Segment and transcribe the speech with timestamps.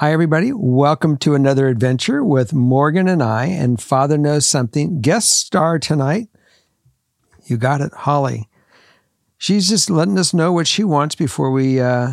[0.00, 0.52] Hi, everybody.
[0.52, 5.00] Welcome to another adventure with Morgan and I and Father Knows Something.
[5.00, 6.28] Guest star tonight.
[7.46, 8.48] You got it, Holly.
[9.38, 12.10] She's just letting us know what she wants before we, uh,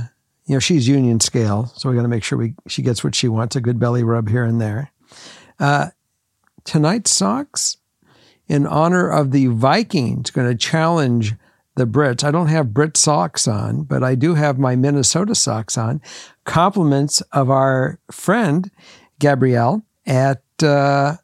[0.48, 1.72] you know, she's union scale.
[1.76, 4.04] So we got to make sure we, she gets what she wants a good belly
[4.04, 4.92] rub here and there.
[5.60, 5.90] Uh,
[6.64, 7.78] tonight's socks,
[8.48, 11.36] in honor of the Vikings, going to challenge
[11.76, 12.24] the Brits.
[12.24, 16.02] I don't have Brit socks on, but I do have my Minnesota socks on.
[16.46, 18.70] Compliments of our friend
[19.20, 21.16] Gabrielle at uh,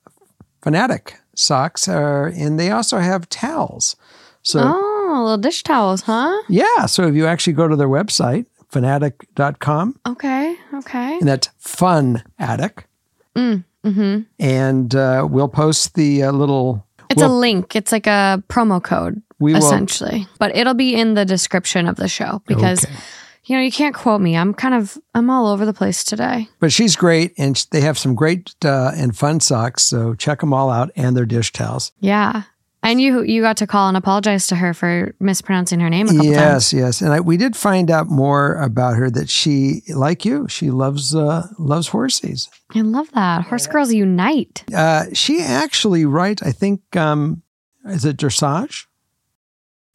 [0.62, 3.96] Funatic Socks, are, and they also have towels.
[4.44, 6.34] So Oh, little dish towels, huh?
[6.50, 11.18] yeah, so if you actually go to their website, Funatic.com, Okay, okay.
[11.20, 12.88] and that's fun attic,
[13.36, 14.22] Mm, mm-hmm.
[14.40, 16.86] and uh, we'll post the uh, little.
[17.10, 17.76] It's a link.
[17.76, 19.60] It's like a promo code, We will.
[19.60, 20.28] essentially.
[20.40, 22.94] But it'll be in the description of the show because, Okay.
[23.46, 24.38] you know, you can't quote me.
[24.38, 26.48] I'm kind of, I'm all over the place today.
[26.60, 29.84] But she's great, and they have some great uh, and fun socks.
[29.84, 31.92] So check them all out, and their dish towels.
[32.00, 32.44] Yeah.
[32.84, 36.14] And you you got to call and apologize to her for mispronouncing her name a
[36.14, 36.74] couple Yes, times.
[36.74, 40.72] yes, and I, we did find out more about her that she, like you, she
[40.72, 42.50] loves uh, loves horses.
[42.74, 43.44] I love that.
[43.46, 44.64] Horse girls unite.
[44.76, 47.44] Uh, she actually writes, I think, um,
[47.86, 48.88] is it dressage?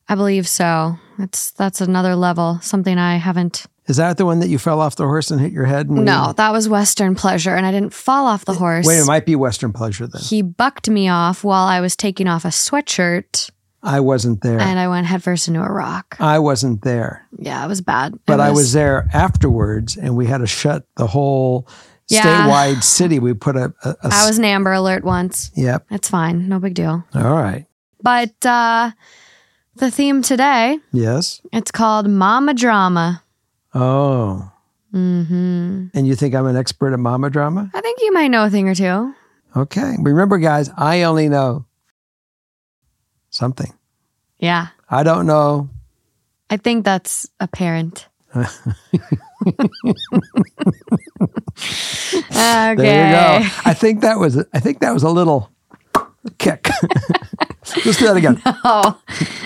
[0.09, 0.99] I believe so.
[1.19, 2.59] It's that's another level.
[2.63, 3.67] Something I haven't.
[3.87, 5.89] Is that the one that you fell off the horse and hit your head?
[5.89, 8.85] And No, that was Western pleasure, and I didn't fall off the horse.
[8.85, 10.21] Wait, it might be Western pleasure then.
[10.23, 13.49] he bucked me off while I was taking off a sweatshirt,
[13.85, 14.59] I wasn't there.
[14.59, 16.17] and I went headfirst into a rock.
[16.19, 18.19] I wasn't there, Yeah, it was bad.
[18.27, 21.69] but It I was there afterwards, and we had to shut the whole
[22.09, 22.23] Yeah.
[22.23, 23.21] statewide city.
[23.21, 25.53] We put a, a, a I was an Amber Alert once.
[25.55, 25.87] Yep.
[25.93, 27.05] It's fine, no big deal.
[27.15, 27.67] All right.
[28.03, 28.91] But uh,
[29.77, 31.41] the theme today Yes.
[31.53, 33.23] it's called Mama Drama.
[33.75, 34.51] Oh.
[34.93, 37.71] hmm And you think I'm an expert at mama drama?
[37.75, 39.15] I think you might know a thing or two.
[39.55, 39.95] Okay.
[40.01, 41.65] Remember, guys, I only know
[43.31, 43.73] something.
[44.39, 45.69] Yeah, I don't know.
[46.51, 48.07] I think that's apparent.
[48.37, 48.47] okay.
[52.77, 53.49] There you go.
[53.65, 55.51] I think that was I think that was a little
[56.39, 56.69] kick.
[57.85, 58.43] Let's do that again.
[58.69, 59.01] Oh,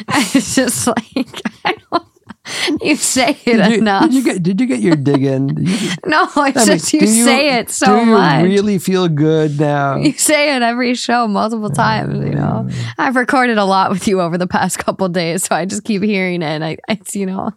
[0.08, 4.04] it's just like I don't, you say it Did you, enough.
[4.04, 5.48] did you get did you get your dig in?
[5.66, 8.44] You, no, it's I mean, just you, do say it so do you much.
[8.44, 9.96] really feel good now?
[9.96, 12.24] You say it every show multiple oh, times.
[12.24, 15.64] You know, I've recorded a lot with you over the past couple days, so I
[15.64, 16.46] just keep hearing it.
[16.46, 17.50] And I, it's you know,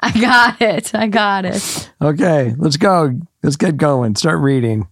[0.00, 0.94] I got it.
[0.94, 1.90] I got it.
[2.00, 3.18] Okay, let's go.
[3.42, 4.16] Let's get going.
[4.16, 4.88] Start reading.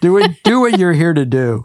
[0.00, 0.42] Do it.
[0.44, 1.64] Do what you're here to do.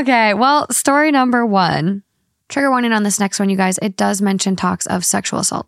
[0.00, 2.02] Okay, well, story number one.
[2.50, 3.78] Trigger warning on this next one, you guys.
[3.80, 5.66] It does mention talks of sexual assault.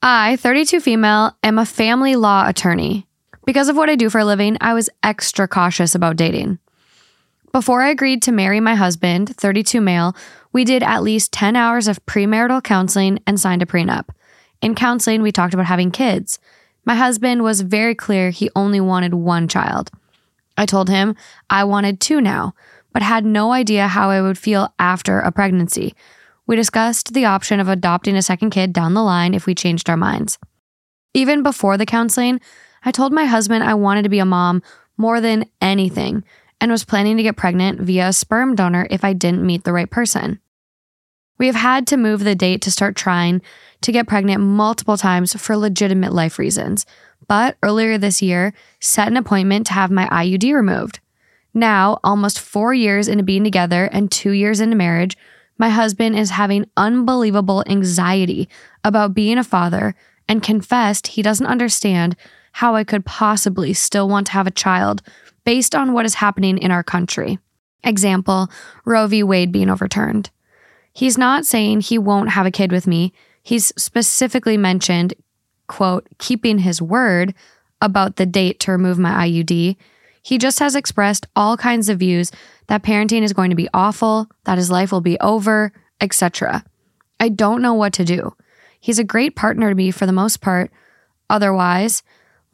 [0.00, 3.08] I, 32 female, am a family law attorney.
[3.44, 6.60] Because of what I do for a living, I was extra cautious about dating.
[7.50, 10.14] Before I agreed to marry my husband, 32 male,
[10.52, 14.08] we did at least 10 hours of premarital counseling and signed a prenup.
[14.62, 16.38] In counseling, we talked about having kids.
[16.84, 19.90] My husband was very clear he only wanted one child.
[20.56, 21.16] I told him
[21.50, 22.54] I wanted two now,
[22.94, 25.94] but had no idea how I would feel after a pregnancy.
[26.46, 29.90] We discussed the option of adopting a second kid down the line if we changed
[29.90, 30.38] our minds.
[31.12, 32.40] Even before the counseling,
[32.84, 34.62] I told my husband I wanted to be a mom
[34.96, 36.24] more than anything
[36.60, 39.72] and was planning to get pregnant via a sperm donor if I didn't meet the
[39.72, 40.40] right person.
[41.36, 43.42] We have had to move the date to start trying
[43.80, 46.86] to get pregnant multiple times for legitimate life reasons,
[47.26, 51.00] but earlier this year, set an appointment to have my IUD removed.
[51.54, 55.16] Now, almost four years into being together and two years into marriage,
[55.56, 58.48] my husband is having unbelievable anxiety
[58.82, 59.94] about being a father
[60.28, 62.16] and confessed he doesn't understand
[62.52, 65.02] how I could possibly still want to have a child
[65.44, 67.38] based on what is happening in our country.
[67.84, 68.48] Example
[68.84, 69.22] Roe v.
[69.22, 70.30] Wade being overturned.
[70.92, 73.12] He's not saying he won't have a kid with me.
[73.42, 75.14] He's specifically mentioned,
[75.66, 77.34] quote, keeping his word
[77.80, 79.76] about the date to remove my IUD.
[80.24, 82.32] He just has expressed all kinds of views
[82.68, 86.64] that parenting is going to be awful, that his life will be over, etc.
[87.20, 88.34] I don't know what to do.
[88.80, 90.70] He's a great partner to me for the most part.
[91.28, 92.02] Otherwise,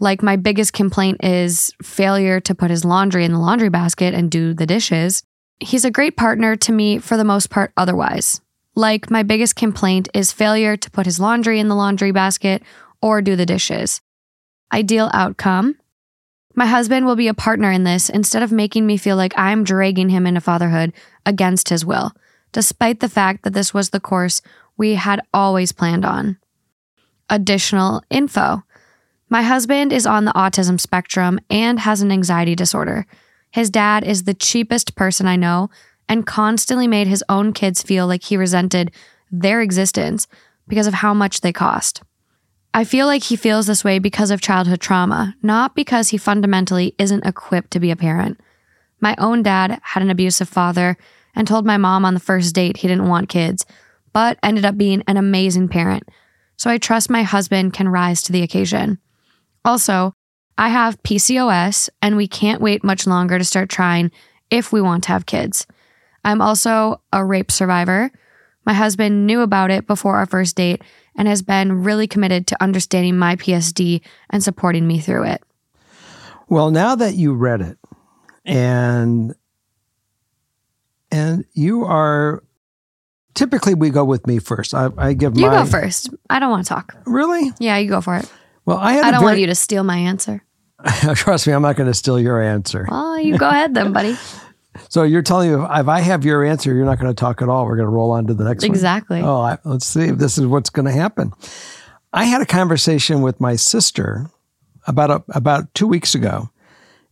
[0.03, 4.31] Like, my biggest complaint is failure to put his laundry in the laundry basket and
[4.31, 5.23] do the dishes.
[5.61, 8.41] He's a great partner to me for the most part, otherwise.
[8.75, 12.63] Like, my biggest complaint is failure to put his laundry in the laundry basket
[13.03, 14.01] or do the dishes.
[14.73, 15.77] Ideal outcome
[16.61, 19.65] my husband will be a partner in this instead of making me feel like I'm
[19.65, 20.93] dragging him into fatherhood
[21.25, 22.13] against his will,
[22.53, 24.43] despite the fact that this was the course
[24.77, 26.37] we had always planned on.
[27.31, 28.63] Additional info
[29.31, 33.07] My husband is on the autism spectrum and has an anxiety disorder.
[33.51, 35.71] His dad is the cheapest person I know
[36.11, 38.93] and constantly made his own kids feel like he resented
[39.31, 40.27] their existence
[40.69, 42.03] because of how much they cost.
[42.73, 46.95] I feel like he feels this way because of childhood trauma, not because he fundamentally
[46.99, 48.41] isn't equipped to be a parent.
[49.01, 50.97] My own dad had an abusive father
[51.35, 53.67] and told my mom on the first date he didn't want kids,
[54.13, 56.05] but ended up being an amazing parent.
[56.57, 58.99] So I trust my husband can rise to the occasion.
[59.65, 60.13] Also,
[60.57, 64.13] I have PCOS and we can't wait much longer to start trying
[64.51, 65.67] if we want to have kids.
[66.25, 68.11] I'm also a rape survivor.
[68.67, 70.83] My husband knew about it before our first date
[71.21, 74.01] and has been really committed to understanding my PTSD
[74.31, 75.43] and supporting me through it.
[76.49, 77.77] Well, now that you read it
[78.47, 79.35] and
[81.13, 82.43] and you are
[83.35, 84.73] typically we go with me first.
[84.73, 86.09] I, I give You my go first.
[86.31, 86.97] I don't want to talk.
[87.05, 87.53] Really?
[87.59, 88.33] Yeah, you go for it.
[88.65, 90.43] Well, I had I a don't very, want you to steal my answer.
[91.17, 92.87] trust me, I'm not going to steal your answer.
[92.91, 94.17] Well, you go ahead then, buddy.
[94.89, 97.49] So you're telling me if, I have your answer, you're not going to talk at
[97.49, 97.67] all.
[97.67, 98.71] We're going to roll on to the next one.
[98.71, 99.21] Exactly.
[99.21, 101.33] Oh, I, let's see if this is what's going to happen.
[102.13, 104.31] I had a conversation with my sister
[104.87, 106.51] about a, about two weeks ago,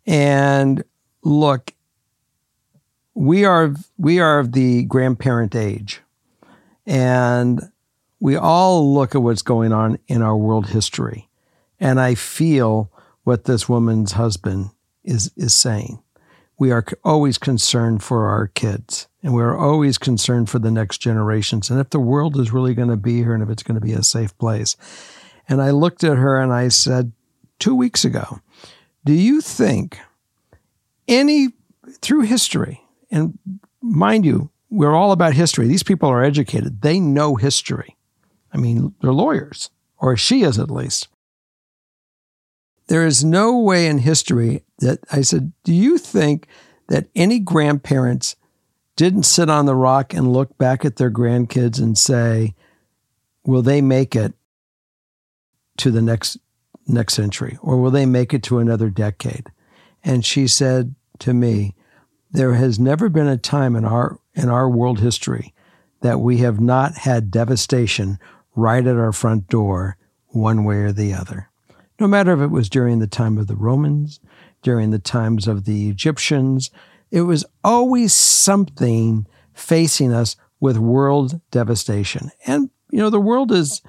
[0.07, 0.83] and
[1.23, 1.73] look,
[3.15, 6.01] we are we are of the grandparent age,
[6.87, 7.61] and
[8.19, 11.29] we all look at what's going on in our world history,
[11.79, 12.91] and I feel
[13.23, 14.71] what this woman's husband
[15.05, 16.03] is is saying
[16.59, 21.71] we are always concerned for our kids and we're always concerned for the next generations
[21.71, 23.87] and if the world is really going to be here and if it's going to
[23.87, 24.77] be a safe place.
[25.49, 27.13] And I looked at her and I said,
[27.59, 28.41] two weeks ago,
[29.05, 29.99] do you think
[31.09, 31.49] any
[32.01, 33.39] through history, and
[33.81, 35.67] mind you, we're all about history.
[35.67, 37.97] These people are educated, they know history.
[38.53, 41.09] I mean, they're lawyers, or she is at least.
[42.89, 46.49] There is no way in history that I said, Do you think
[46.89, 48.35] that any grandparents
[48.97, 52.55] didn't sit on the rock and look back at their grandkids and say,
[53.45, 54.33] Will they make it
[55.79, 56.39] to the next
[56.87, 57.59] next century?
[57.61, 59.53] Or will they make it to another decade?
[60.03, 61.75] And she said to me,
[62.31, 65.53] There has never been a time in our in our world history
[66.01, 68.19] that we have not had devastation
[68.57, 69.99] right at our front door,
[70.29, 71.48] one way or the other
[72.01, 74.21] no matter if it was during the time of the Romans,
[74.63, 76.71] during the times of the Egyptians,
[77.11, 82.31] it was always something facing us with world devastation.
[82.47, 83.83] And, you know, the world is,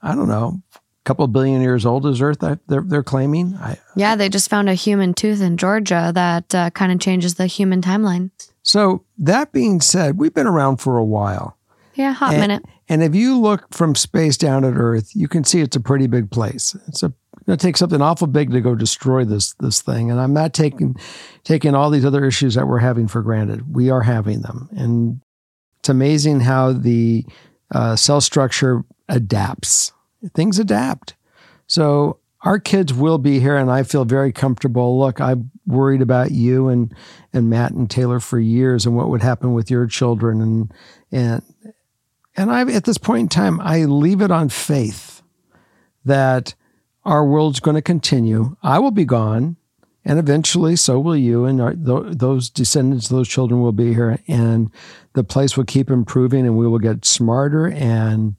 [0.00, 3.54] I don't know, a couple billion years old as Earth, they're, they're claiming.
[3.56, 7.34] I, Yeah, they just found a human tooth in Georgia that uh, kind of changes
[7.34, 8.30] the human timeline.
[8.62, 11.56] so, that being said, we've been around for a while.
[11.94, 12.64] Yeah, hot And- minute.
[12.88, 16.06] And if you look from space down at Earth, you can see it's a pretty
[16.06, 16.76] big place.
[16.88, 17.12] It's a
[17.46, 20.10] going to take something awful big to go destroy this this thing.
[20.10, 20.96] And I'm not taking
[21.44, 23.74] taking all these other issues that we're having for granted.
[23.74, 25.20] We are having them, and
[25.80, 27.24] it's amazing how the
[27.72, 29.92] uh, cell structure adapts.
[30.34, 31.14] Things adapt.
[31.66, 34.98] So our kids will be here, and I feel very comfortable.
[34.98, 36.94] Look, I'm worried about you and
[37.32, 40.72] and Matt and Taylor for years, and what would happen with your children, and
[41.10, 41.42] and
[42.36, 45.22] and I at this point in time, I leave it on faith
[46.04, 46.54] that
[47.04, 48.56] our world's going to continue.
[48.62, 49.56] I will be gone,
[50.04, 54.18] and eventually, so will you, and our, th- those descendants, those children will be here,
[54.28, 54.70] and
[55.14, 57.68] the place will keep improving, and we will get smarter.
[57.68, 58.36] And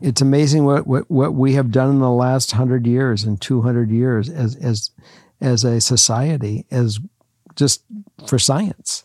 [0.00, 3.62] it's amazing what what, what we have done in the last hundred years and two
[3.62, 4.90] hundred years as as
[5.40, 6.98] as a society, as
[7.56, 7.84] just
[8.26, 9.04] for science.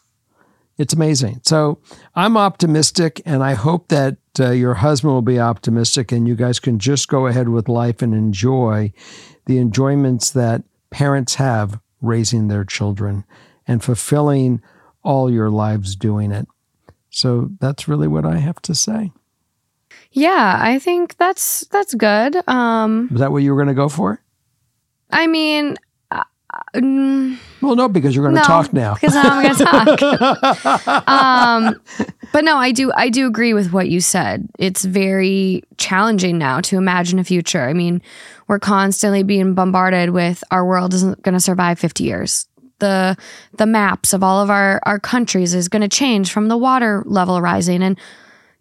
[0.78, 1.42] It's amazing.
[1.44, 1.80] So
[2.16, 6.60] I'm optimistic, and I hope that uh, your husband will be optimistic, and you guys
[6.60, 8.92] can just go ahead with life and enjoy
[9.46, 13.26] the enjoyments that parents have raising their children
[13.68, 14.62] and fulfilling
[15.04, 16.48] all your lives doing it.
[17.10, 19.12] So that's really what I have to say.
[20.12, 22.38] Yeah, I think that's that's good.
[22.48, 24.22] Um, Is that what you were going to go for?
[25.12, 25.78] I mean,
[26.74, 28.94] Well, no, because you're going to No, talk now.
[28.96, 31.08] because now I'm going to talk.
[31.08, 31.82] um,
[32.32, 34.48] But no, I do I do agree with what you said.
[34.60, 37.62] It's very challenging now to imagine a future.
[37.68, 38.02] I mean,
[38.48, 42.48] we're constantly being bombarded with our world isn't going to survive 50 years.
[42.80, 43.18] The
[43.58, 47.04] the maps of all of our our countries is going to change from the water
[47.06, 48.00] level rising and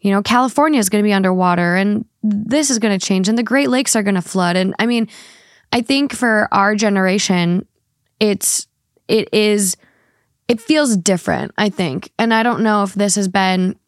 [0.00, 3.36] you know, California is going to be underwater and this is going to change and
[3.36, 5.08] the Great Lakes are going to flood and I mean,
[5.72, 7.66] I think for our generation
[8.20, 8.66] it's
[9.06, 9.76] it is
[10.48, 12.10] it feels different, I think.
[12.18, 13.78] And I don't know if this has been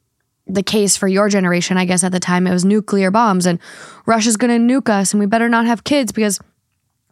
[0.46, 1.76] the case for your generation.
[1.76, 3.58] I guess at the time it was nuclear bombs and
[4.06, 6.40] Russia's going to nuke us and we better not have kids because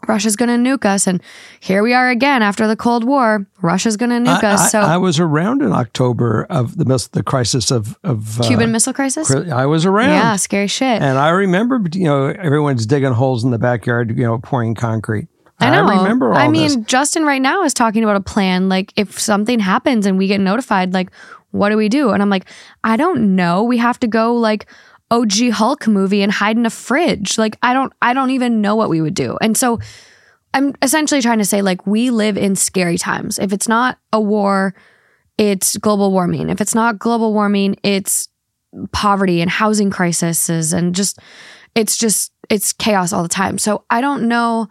[0.06, 1.06] Russia's going to nuke us.
[1.06, 1.22] And
[1.60, 3.46] here we are again after the Cold War.
[3.60, 4.70] Russia's going to nuke I, us.
[4.70, 8.72] So I, I, was around in October of the the crisis of of Cuban uh,
[8.72, 9.30] Missile Crisis.
[9.30, 10.10] I was around.
[10.10, 11.02] Yeah, scary shit.
[11.02, 15.28] And I remember, you know, everyone's digging holes in the backyard, you know, pouring concrete.
[15.60, 15.86] I know.
[15.86, 16.38] I remember all.
[16.38, 16.86] I mean, this.
[16.86, 18.68] Justin right now is talking about a plan.
[18.68, 21.10] Like, if something happens and we get notified, like,
[21.50, 22.10] what do we do?
[22.10, 22.48] And I'm like,
[22.84, 23.64] I don't know.
[23.64, 24.66] We have to go like
[25.10, 27.38] OG Hulk movie and hide in a fridge.
[27.38, 29.36] Like, I don't, I don't even know what we would do.
[29.40, 29.80] And so,
[30.54, 33.38] I'm essentially trying to say, like, we live in scary times.
[33.38, 34.74] If it's not a war,
[35.36, 36.48] it's global warming.
[36.48, 38.28] If it's not global warming, it's
[38.92, 41.18] poverty and housing crises and just,
[41.74, 43.58] it's just, it's chaos all the time.
[43.58, 44.68] So I don't know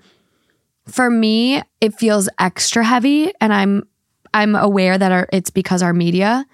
[0.87, 3.87] for me, it feels extra heavy, and I'm
[4.33, 6.45] I'm aware that our, it's because our media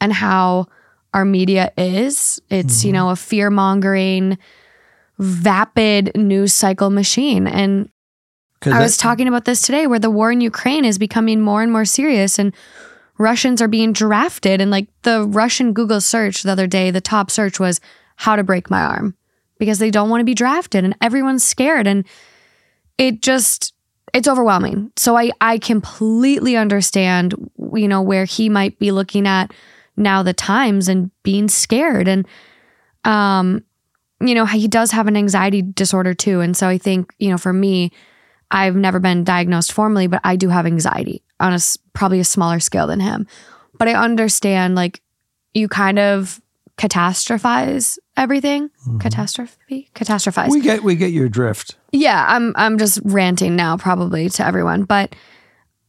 [0.00, 0.66] and how
[1.14, 2.40] our media is.
[2.50, 2.86] It's mm-hmm.
[2.86, 4.38] you know a fear mongering,
[5.18, 7.88] vapid news cycle machine, and
[8.64, 11.72] I was talking about this today, where the war in Ukraine is becoming more and
[11.72, 12.54] more serious, and
[13.18, 14.60] Russians are being drafted.
[14.60, 17.80] And like the Russian Google search the other day, the top search was
[18.16, 19.16] how to break my arm
[19.58, 22.06] because they don't want to be drafted, and everyone's scared, and
[22.98, 23.74] it just
[24.12, 24.92] it's overwhelming.
[24.96, 27.34] So I I completely understand
[27.74, 29.52] you know where he might be looking at
[29.96, 32.26] now the times and being scared and
[33.04, 33.64] um
[34.20, 37.38] you know he does have an anxiety disorder too and so I think you know
[37.38, 37.92] for me
[38.50, 41.58] I've never been diagnosed formally but I do have anxiety on a
[41.94, 43.26] probably a smaller scale than him.
[43.78, 45.00] But I understand like
[45.54, 46.40] you kind of
[46.78, 48.68] catastrophize everything.
[48.68, 48.98] Mm-hmm.
[48.98, 50.50] Catastrophe, catastrophize.
[50.50, 51.76] We get we get your drift.
[51.92, 55.14] Yeah, I'm I'm just ranting now probably to everyone, but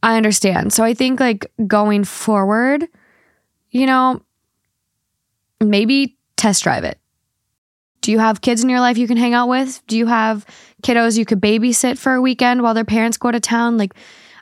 [0.01, 0.73] I understand.
[0.73, 2.87] So I think like going forward,
[3.71, 4.21] you know,
[5.61, 6.99] maybe test drive it.
[8.01, 9.81] Do you have kids in your life you can hang out with?
[9.87, 10.45] Do you have
[10.83, 13.77] kiddos you could babysit for a weekend while their parents go to town?
[13.77, 13.93] Like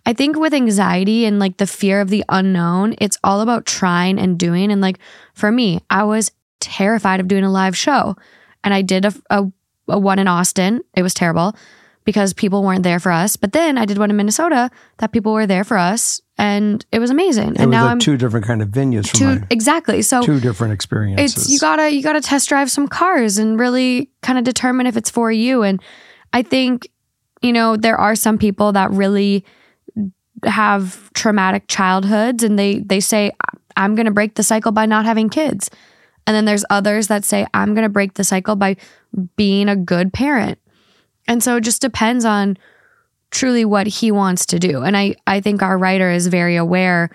[0.05, 4.19] I think with anxiety and like the fear of the unknown, it's all about trying
[4.19, 4.71] and doing.
[4.71, 4.99] And like
[5.33, 8.15] for me, I was terrified of doing a live show.
[8.63, 9.51] And I did a, a,
[9.87, 10.81] a one in Austin.
[10.95, 11.55] It was terrible
[12.03, 13.35] because people weren't there for us.
[13.35, 16.99] But then I did one in Minnesota that people were there for us, and it
[16.99, 17.49] was amazing.
[17.49, 19.09] It and was now like I'm two different kind of venues.
[19.09, 20.01] From two exactly.
[20.01, 21.37] So two different experiences.
[21.37, 24.97] It's you gotta you gotta test drive some cars and really kind of determine if
[24.97, 25.63] it's for you.
[25.63, 25.81] And
[26.33, 26.89] I think
[27.41, 29.45] you know there are some people that really
[30.45, 33.31] have traumatic childhoods and they they say
[33.75, 35.69] I'm going to break the cycle by not having kids.
[36.27, 38.77] And then there's others that say I'm going to break the cycle by
[39.35, 40.59] being a good parent.
[41.27, 42.57] And so it just depends on
[43.31, 44.81] truly what he wants to do.
[44.81, 47.09] And I I think our writer is very aware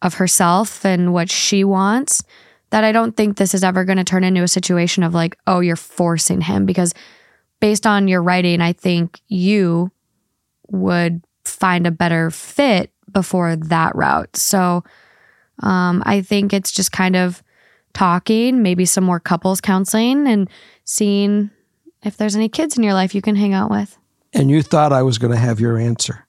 [0.00, 2.22] of herself and what she wants
[2.70, 5.36] that I don't think this is ever going to turn into a situation of like,
[5.46, 6.94] oh, you're forcing him because
[7.60, 9.90] based on your writing, I think you
[10.68, 11.22] would
[11.62, 14.36] find a better fit before that route.
[14.36, 14.82] So
[15.60, 17.40] um, I think it's just kind of
[17.94, 20.50] talking, maybe some more couples counseling and
[20.84, 21.50] seeing
[22.02, 23.96] if there's any kids in your life you can hang out with.
[24.32, 26.26] And you thought I was going to have your answer.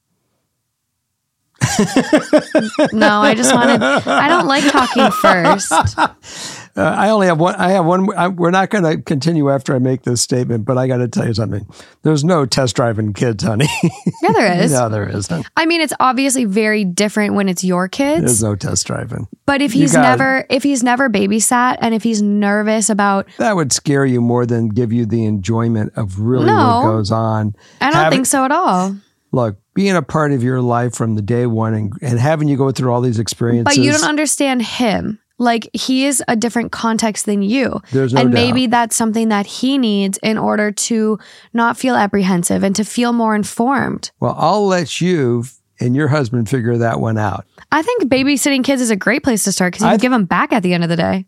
[2.94, 5.72] no, I just wanted, I don't like talking first.
[6.76, 7.54] Uh, I only have one.
[7.56, 8.12] I have one.
[8.18, 11.08] I, we're not going to continue after I make this statement, but I got to
[11.08, 11.68] tell you something.
[12.02, 13.68] There's no test driving kids, honey.
[14.24, 14.72] Yeah, there is.
[14.72, 15.46] no, there isn't.
[15.58, 18.22] I mean, it's obviously very different when it's your kids.
[18.22, 19.28] There's no test driving.
[19.46, 23.74] But if he's never, if he's never babysat, and if he's nervous about that, would
[23.74, 27.56] scare you more than give you the enjoyment of really no, what goes on.
[27.82, 28.96] I don't having, think so at all.
[29.34, 32.56] Look, being a part of your life from the day one and, and having you
[32.56, 33.76] go through all these experiences.
[33.76, 35.20] But you don't understand him.
[35.40, 37.82] Like he is a different context than you.
[37.92, 38.40] There's no and doubt.
[38.40, 41.18] maybe that's something that he needs in order to
[41.52, 44.12] not feel apprehensive and to feel more informed.
[44.20, 45.44] Well, I'll let you
[45.80, 47.46] and your husband figure that one out.
[47.72, 50.12] I think babysitting kids is a great place to start because you can th- give
[50.12, 51.26] them back at the end of the day.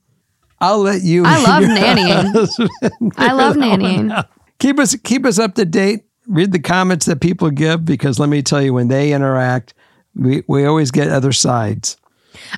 [0.62, 1.24] I'll let you.
[1.26, 3.12] I love nannying.
[3.18, 4.26] I love nannying.
[4.60, 6.06] Keep us keep us up to date.
[6.28, 9.74] Read the comments that people give because let me tell you, when they interact,
[10.16, 11.98] we, we always get other sides.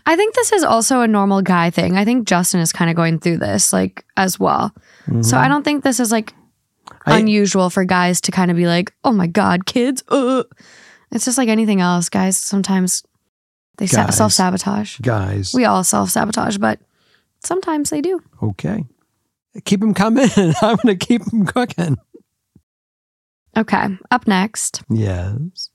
[0.05, 1.97] I think this is also a normal guy thing.
[1.97, 4.73] I think Justin is kind of going through this like as well.
[5.21, 6.33] So I don't think this is like
[6.87, 7.09] Mm-hmm.
[7.11, 10.43] I- unusual for guys to kind of be like, "Oh my god, kids." Uh.
[11.11, 12.37] It's just like anything else, guys.
[12.37, 13.03] Sometimes
[13.77, 14.99] they sa- self-sabotage.
[15.01, 16.79] Guys, We all self-sabotage, but
[17.43, 18.21] sometimes they do.
[18.41, 18.85] okay.
[19.65, 20.29] Keep them coming.
[20.37, 21.97] I'm going to keep them cooking.
[23.57, 24.83] Okay, up next.
[24.87, 25.71] Yes.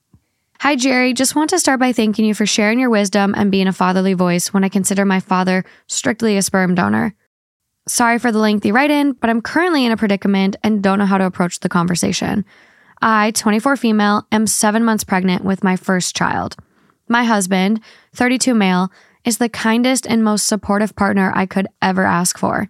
[0.60, 1.12] Hi, Jerry.
[1.12, 4.14] Just want to start by thanking you for sharing your wisdom and being a fatherly
[4.14, 7.16] voice when I consider my father strictly a sperm donor.
[7.88, 11.06] Sorry for the lengthy write in, but I'm currently in a predicament and don't know
[11.06, 12.44] how to approach the conversation.
[13.00, 16.54] I, 24 female, am seven months pregnant with my first child.
[17.08, 17.80] My husband,
[18.14, 18.92] 32 male,
[19.24, 22.68] is the kindest and most supportive partner I could ever ask for.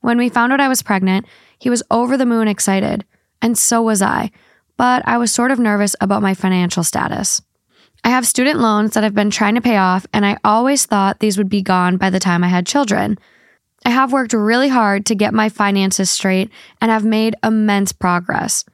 [0.00, 1.26] When we found out I was pregnant,
[1.58, 3.04] he was over the moon excited,
[3.42, 4.30] and so was I
[4.76, 7.40] but I was sort of nervous about my financial status.
[8.04, 11.18] I have student loans that I've been trying to pay off, and I always thought
[11.18, 13.18] these would be gone by the time I had children.
[13.84, 18.64] I have worked really hard to get my finances straight and have made immense progress.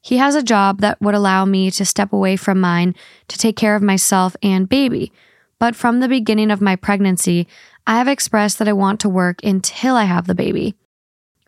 [0.00, 2.94] He has a job that would allow me to step away from mine
[3.28, 5.12] to take care of myself and baby.
[5.58, 7.46] But from the beginning of my pregnancy,
[7.86, 10.74] I have expressed that I want to work until I have the baby.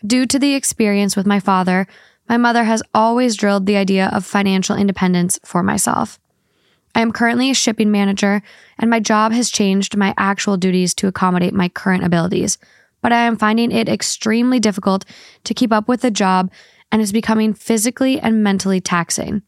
[0.07, 1.87] Due to the experience with my father,
[2.29, 6.19] my mother has always drilled the idea of financial independence for myself.
[6.95, 8.43] I am currently a shipping manager,
[8.79, 12.59] and my job has changed my actual duties to accommodate my current abilities,
[13.01, 15.05] but I am finding it extremely difficult
[15.45, 16.51] to keep up with the job
[16.91, 19.43] and is becoming physically and mentally taxing.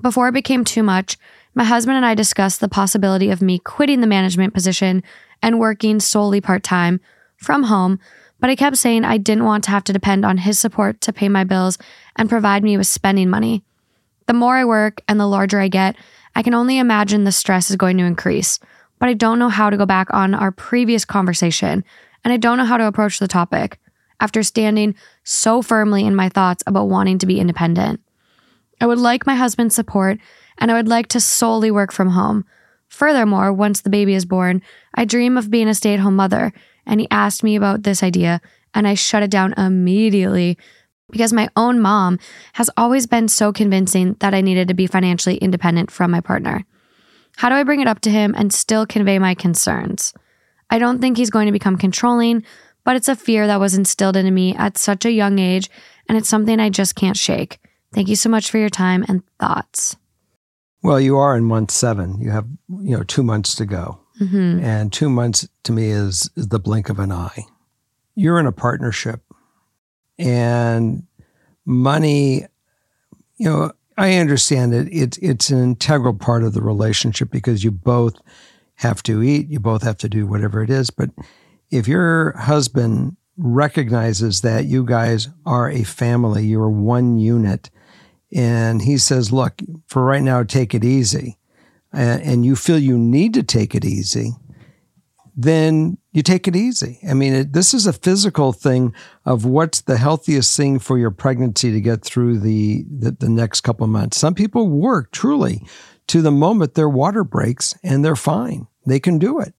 [0.00, 1.18] Before it became too much,
[1.54, 5.02] my husband and I discussed the possibility of me quitting the management position
[5.42, 7.00] and working solely part time
[7.36, 7.98] from home,
[8.42, 11.12] but I kept saying I didn't want to have to depend on his support to
[11.12, 11.78] pay my bills
[12.16, 13.62] and provide me with spending money.
[14.26, 15.94] The more I work and the larger I get,
[16.34, 18.58] I can only imagine the stress is going to increase,
[18.98, 21.84] but I don't know how to go back on our previous conversation,
[22.24, 23.78] and I don't know how to approach the topic
[24.18, 28.00] after standing so firmly in my thoughts about wanting to be independent.
[28.80, 30.18] I would like my husband's support,
[30.58, 32.44] and I would like to solely work from home.
[32.88, 34.62] Furthermore, once the baby is born,
[34.96, 36.52] I dream of being a stay at home mother,
[36.86, 38.40] and he asked me about this idea,
[38.74, 40.58] and I shut it down immediately
[41.10, 42.18] because my own mom
[42.54, 46.64] has always been so convincing that I needed to be financially independent from my partner.
[47.36, 50.14] How do I bring it up to him and still convey my concerns?
[50.70, 52.44] I don't think he's going to become controlling,
[52.84, 55.70] but it's a fear that was instilled into me at such a young age,
[56.08, 57.58] and it's something I just can't shake.
[57.94, 59.96] Thank you so much for your time and thoughts.
[60.82, 62.20] Well, you are in month seven.
[62.20, 64.01] You have, you know, two months to go.
[64.18, 67.46] Hmm And two months to me is, is the blink of an eye.
[68.14, 69.22] You're in a partnership
[70.18, 71.04] and
[71.64, 72.46] money,
[73.36, 74.88] you know, I understand it.
[74.90, 78.14] It's, it's an integral part of the relationship because you both
[78.76, 80.90] have to eat, you both have to do whatever it is.
[80.90, 81.10] But
[81.70, 87.70] if your husband recognizes that you guys are a family, you're one unit,
[88.34, 91.38] and he says, look, for right now, take it easy,
[91.92, 94.32] and, and you feel you need to take it easy,
[95.34, 96.98] then you take it easy.
[97.08, 101.10] I mean, it, this is a physical thing of what's the healthiest thing for your
[101.10, 104.18] pregnancy to get through the, the, the next couple months.
[104.18, 105.64] Some people work truly
[106.08, 108.66] to the moment their water breaks and they're fine.
[108.84, 109.54] They can do it.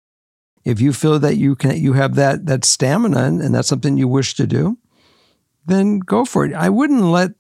[0.63, 3.97] If you feel that you can, you have that, that stamina and, and that's something
[3.97, 4.77] you wish to do,
[5.65, 6.53] then go for it.
[6.53, 7.31] I wouldn't let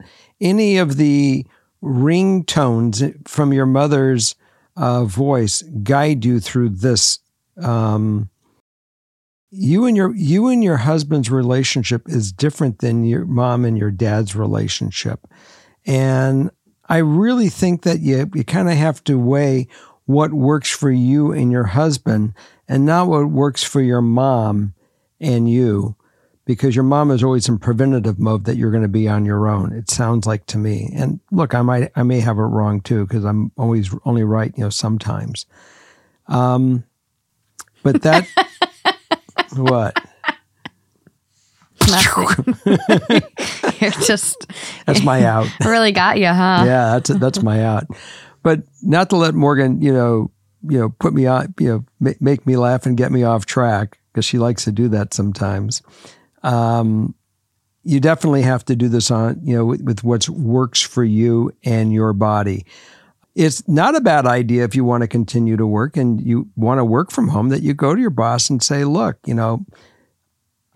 [0.41, 1.45] any of the
[1.83, 4.35] ringtones from your mother's
[4.75, 7.19] uh, voice guide you through this
[7.61, 8.29] um,
[9.51, 13.91] you and your you and your husband's relationship is different than your mom and your
[13.91, 15.27] dad's relationship.
[15.85, 16.49] And
[16.89, 19.67] i really think that you, you kind of have to weigh
[20.05, 22.33] what works for you and your husband
[22.67, 24.73] and not what works for your mom
[25.19, 25.95] and you
[26.45, 29.47] because your mom is always in preventative mode that you're going to be on your
[29.47, 30.91] own it sounds like to me.
[30.95, 34.53] And look i might i may have it wrong too because i'm always only right
[34.57, 35.45] you know sometimes.
[36.27, 36.83] Um
[37.83, 38.27] but that
[39.55, 39.97] what?
[43.81, 44.47] You're just
[44.85, 45.47] that's my out.
[45.65, 46.63] Really got you, huh?
[46.65, 47.87] yeah that's that's my out.
[48.41, 50.31] But not to let morgan you know
[50.67, 53.97] you know put me on you know make me laugh and get me off track
[54.11, 55.81] because she likes to do that sometimes
[56.43, 57.13] um
[57.83, 61.53] you definitely have to do this on you know with, with what works for you
[61.63, 62.65] and your body.
[63.35, 66.77] It's not a bad idea if you want to continue to work and you want
[66.77, 69.65] to work from home that you go to your boss and say look you know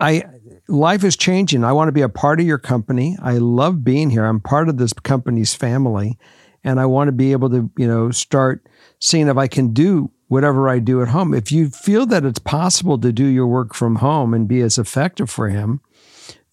[0.00, 0.24] i
[0.70, 1.64] life is changing.
[1.64, 3.16] I want to be a part of your company.
[3.22, 4.26] I love being here.
[4.26, 6.18] I'm part of this company's family
[6.64, 8.66] and i want to be able to you know start
[8.98, 11.34] seeing if i can do whatever I do at home.
[11.34, 14.78] If you feel that it's possible to do your work from home and be as
[14.78, 15.80] effective for him,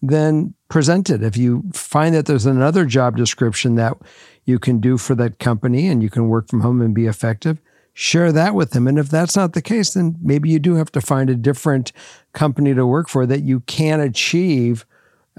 [0.02, 1.22] then present it.
[1.22, 3.96] If you find that there's another job description that
[4.44, 7.60] you can do for that company and you can work from home and be effective,
[7.92, 8.86] share that with them.
[8.86, 11.92] And if that's not the case, then maybe you do have to find a different
[12.32, 14.86] company to work for that you can achieve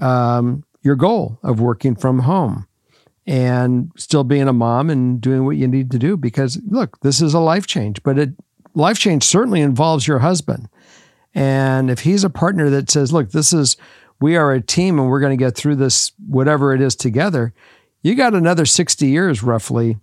[0.00, 2.66] um, your goal of working from home
[3.28, 6.16] and still being a mom and doing what you need to do.
[6.16, 8.30] Because look, this is a life change, but it
[8.74, 10.68] life change certainly involves your husband.
[11.34, 13.76] And if he's a partner that says, look, this is
[14.18, 17.52] we are a team and we're going to get through this, whatever it is together,
[18.02, 19.98] you got another 60 years roughly,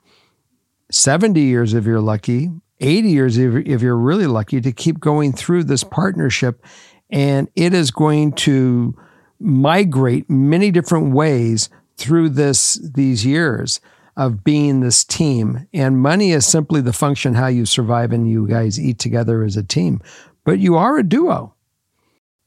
[0.92, 5.64] 70 years if you're lucky, 80 years if you're really lucky to keep going through
[5.64, 6.64] this partnership.
[7.10, 8.96] And it is going to
[9.40, 13.80] migrate many different ways through this these years
[14.18, 15.68] of being this team.
[15.74, 19.58] And money is simply the function how you survive and you guys eat together as
[19.58, 20.02] a team.
[20.44, 21.54] But you are a duo.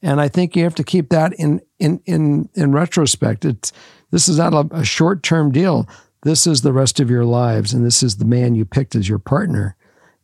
[0.01, 3.45] And I think you have to keep that in in in in retrospect.
[3.45, 3.71] It's
[4.11, 5.87] this is not a, a short term deal.
[6.23, 9.07] This is the rest of your lives, and this is the man you picked as
[9.07, 9.75] your partner,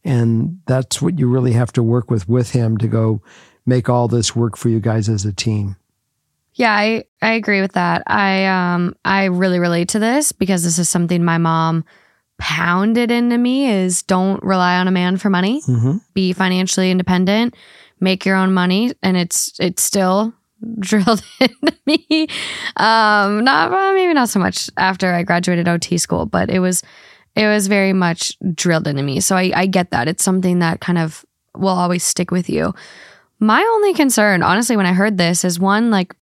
[0.04, 3.22] and that's what you really have to work with with him to go
[3.66, 5.76] make all this work for you guys as a team.
[6.56, 8.04] Yeah, I, I agree with that.
[8.08, 11.86] I um I really relate to this because this is something my mom
[12.38, 15.62] pounded into me is don't rely on a man for money.
[15.62, 15.98] Mm-hmm.
[16.14, 17.56] Be financially independent
[18.00, 20.34] make your own money and it's it's still
[20.80, 22.28] drilled into me
[22.78, 26.82] um not well, maybe not so much after i graduated ot school but it was
[27.36, 30.80] it was very much drilled into me so i i get that it's something that
[30.82, 32.74] kind of will always stick with you
[33.40, 36.16] my only concern honestly when i heard this is one like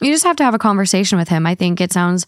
[0.00, 1.46] you just have to have a conversation with him.
[1.46, 2.26] I think it sounds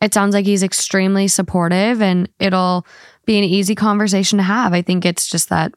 [0.00, 2.86] it sounds like he's extremely supportive and it'll
[3.24, 4.72] be an easy conversation to have.
[4.72, 5.72] I think it's just that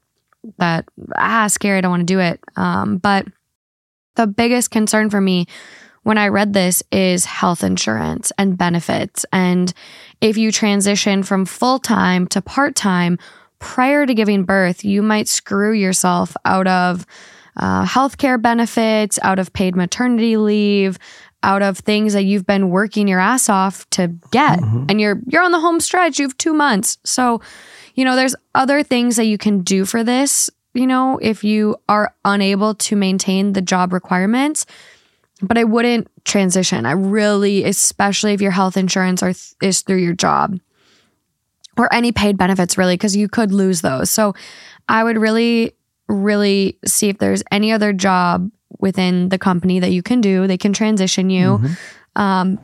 [0.58, 0.86] that
[1.18, 2.40] ah scary i don't want to do it.
[2.56, 3.26] Um, but
[4.16, 5.48] the biggest concern for me
[6.04, 9.26] when i read this is health insurance and benefits.
[9.32, 9.74] And
[10.22, 13.18] if you transition from full-time to part-time
[13.60, 17.06] prior to giving birth you might screw yourself out of
[17.58, 20.98] uh, healthcare benefits out of paid maternity leave
[21.44, 24.86] out of things that you've been working your ass off to get mm-hmm.
[24.90, 27.40] and you're you're on the home stretch you have 2 months so
[28.00, 31.76] you know, there's other things that you can do for this, you know, if you
[31.90, 34.66] are unable to maintain the job requirements.
[35.42, 36.86] But I wouldn't transition.
[36.86, 40.58] I really, especially if your health insurance are, is through your job
[41.78, 44.10] or any paid benefits, really, because you could lose those.
[44.10, 44.34] So
[44.88, 45.74] I would really,
[46.08, 50.48] really see if there's any other job within the company that you can do.
[50.48, 51.58] They can transition you.
[51.58, 52.22] Mm-hmm.
[52.22, 52.60] Um,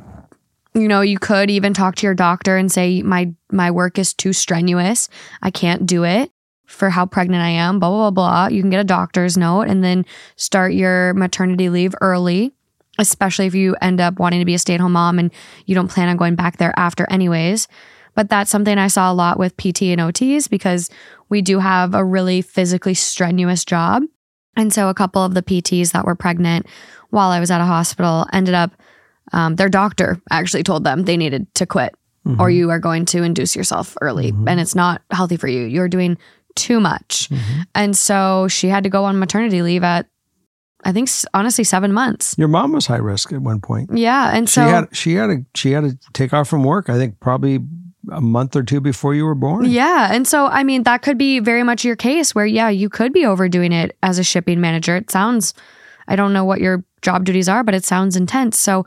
[0.74, 4.14] you know, you could even talk to your doctor and say my my work is
[4.14, 5.10] too strenuous.
[5.42, 6.32] I can't do it
[6.66, 8.56] for how pregnant I am, blah blah blah blah.
[8.56, 12.54] You can get a doctor's note and then start your maternity leave early,
[13.00, 15.32] especially if you end up wanting to be a stay-at-home mom and
[15.66, 17.68] you don't plan on going back there after anyways.
[18.14, 20.90] But that's something I saw a lot with PT and OTs because
[21.30, 24.04] we do have a really physically strenuous job.
[24.56, 26.68] And so a couple of the PTs that were pregnant
[27.10, 28.72] while I was at a hospital ended up
[29.34, 32.40] um, their doctor actually told them they needed to quit mm-hmm.
[32.40, 34.48] or you are going to induce yourself early mm-hmm.
[34.48, 35.66] and it's not healthy for you.
[35.66, 36.18] You're doing
[36.56, 37.30] too much.
[37.30, 37.62] Mm-hmm.
[37.74, 40.08] And so she had to go on maternity leave at
[40.84, 42.36] I think honestly 7 months.
[42.38, 43.90] Your mom was high risk at one point.
[43.92, 46.90] Yeah, and so had she had to she had to take off from work.
[46.90, 47.60] I think probably
[48.12, 49.66] a month or two before you were born.
[49.66, 50.10] Yeah.
[50.12, 53.14] And so, I mean, that could be very much your case where, yeah, you could
[53.14, 54.96] be overdoing it as a shipping manager.
[54.96, 55.54] It sounds,
[56.08, 58.60] I don't know what your job duties are, but it sounds intense.
[58.60, 58.86] So,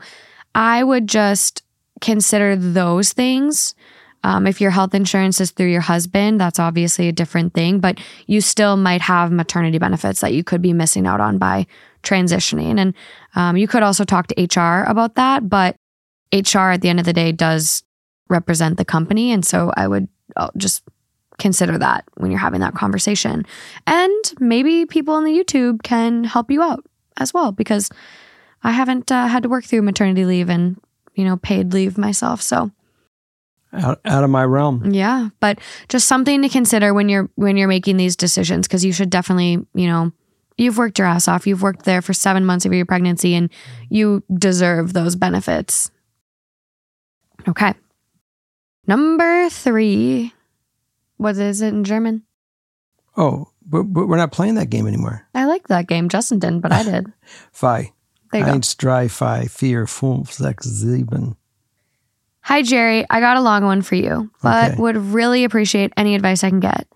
[0.55, 1.63] I would just
[2.01, 3.75] consider those things.
[4.23, 7.99] Um, if your health insurance is through your husband, that's obviously a different thing, but
[8.27, 11.67] you still might have maternity benefits that you could be missing out on by
[12.03, 12.79] transitioning.
[12.79, 12.93] And
[13.35, 15.77] um, you could also talk to HR about that, but
[16.33, 17.83] HR at the end of the day does
[18.29, 19.31] represent the company.
[19.31, 20.83] And so I would uh, just
[21.37, 23.45] consider that when you're having that conversation.
[23.87, 26.85] And maybe people on the YouTube can help you out
[27.17, 27.89] as well, because
[28.63, 30.79] I haven't uh, had to work through maternity leave and,
[31.15, 32.41] you know, paid leave myself.
[32.41, 32.71] So
[33.73, 34.91] out, out of my realm.
[34.91, 38.91] Yeah, but just something to consider when you're when you're making these decisions because you
[38.91, 40.11] should definitely, you know,
[40.57, 41.47] you've worked your ass off.
[41.47, 43.49] You've worked there for 7 months of your pregnancy and
[43.89, 45.91] you deserve those benefits.
[47.47, 47.73] Okay.
[48.89, 50.33] Number 3.
[51.17, 52.23] What is it in German?
[53.15, 55.27] Oh, but, but we're not playing that game anymore.
[55.35, 56.09] I like that game.
[56.09, 57.05] Justin didn't, but I did.
[57.51, 57.93] Fi.
[58.33, 61.35] Eins, drei, five, vier, fünf, sechs, sieben.
[62.41, 63.05] Hi, Jerry.
[63.11, 64.81] I got a long one for you, but okay.
[64.81, 66.87] would really appreciate any advice I can get.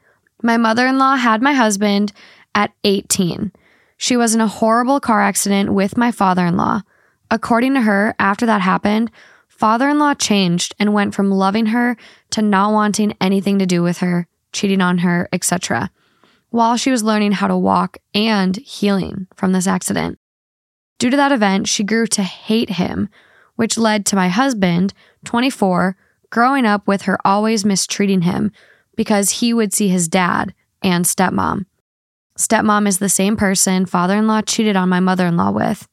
[0.42, 2.12] My mother in law had my husband
[2.56, 3.52] at 18.
[3.98, 6.82] She was in a horrible car accident with my father in law.
[7.30, 9.12] According to her, after that happened,
[9.58, 11.96] father in law changed and went from loving her
[12.32, 15.92] to not wanting anything to do with her, cheating on her, etc.,
[16.50, 20.20] while she was learning how to walk and healing from this accident.
[21.00, 23.10] Due to that event, she grew to hate him,
[23.56, 24.94] which led to my husband,
[25.26, 25.96] 24,
[26.30, 28.52] growing up with her always mistreating him
[28.96, 31.66] because he would see his dad and stepmom.
[32.38, 35.88] Stepmom is the same person father in law cheated on my mother in law with.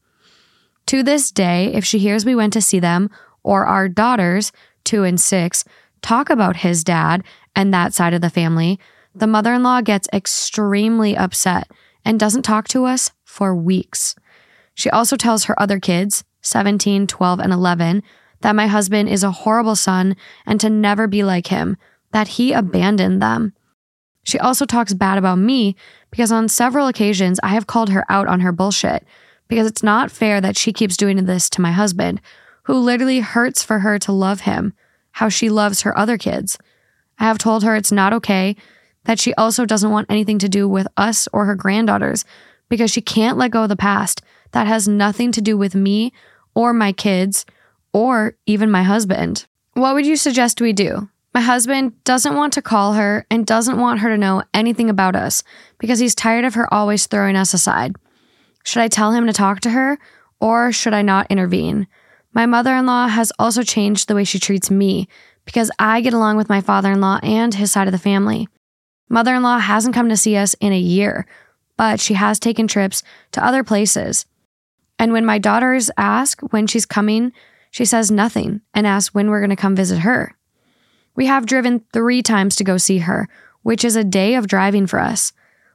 [0.86, 3.10] To this day, if she hears we went to see them
[3.42, 4.52] or our daughters,
[4.84, 5.64] two and six,
[6.02, 7.22] talk about his dad
[7.54, 8.78] and that side of the family,
[9.14, 11.70] the mother in law gets extremely upset
[12.04, 14.14] and doesn't talk to us for weeks.
[14.74, 18.02] She also tells her other kids, 17, 12, and 11,
[18.40, 21.76] that my husband is a horrible son and to never be like him,
[22.12, 23.52] that he abandoned them.
[24.22, 25.76] She also talks bad about me
[26.10, 29.04] because on several occasions I have called her out on her bullshit
[29.48, 32.20] because it's not fair that she keeps doing this to my husband,
[32.70, 34.72] who literally hurts for her to love him
[35.10, 36.56] how she loves her other kids.
[37.18, 38.54] I have told her it's not okay,
[39.06, 42.24] that she also doesn't want anything to do with us or her granddaughters
[42.68, 46.12] because she can't let go of the past that has nothing to do with me
[46.54, 47.44] or my kids
[47.92, 49.46] or even my husband.
[49.72, 51.08] What would you suggest we do?
[51.34, 55.16] My husband doesn't want to call her and doesn't want her to know anything about
[55.16, 55.42] us
[55.78, 57.96] because he's tired of her always throwing us aside.
[58.62, 59.98] Should I tell him to talk to her
[60.38, 61.88] or should I not intervene?
[62.32, 65.08] My mother in law has also changed the way she treats me
[65.44, 68.48] because I get along with my father in law and his side of the family.
[69.08, 71.26] Mother in law hasn't come to see us in a year,
[71.76, 74.26] but she has taken trips to other places.
[74.98, 77.32] And when my daughters ask when she's coming,
[77.70, 80.36] she says nothing and asks when we're going to come visit her.
[81.16, 83.28] We have driven three times to go see her,
[83.62, 85.32] which is a day of driving for us.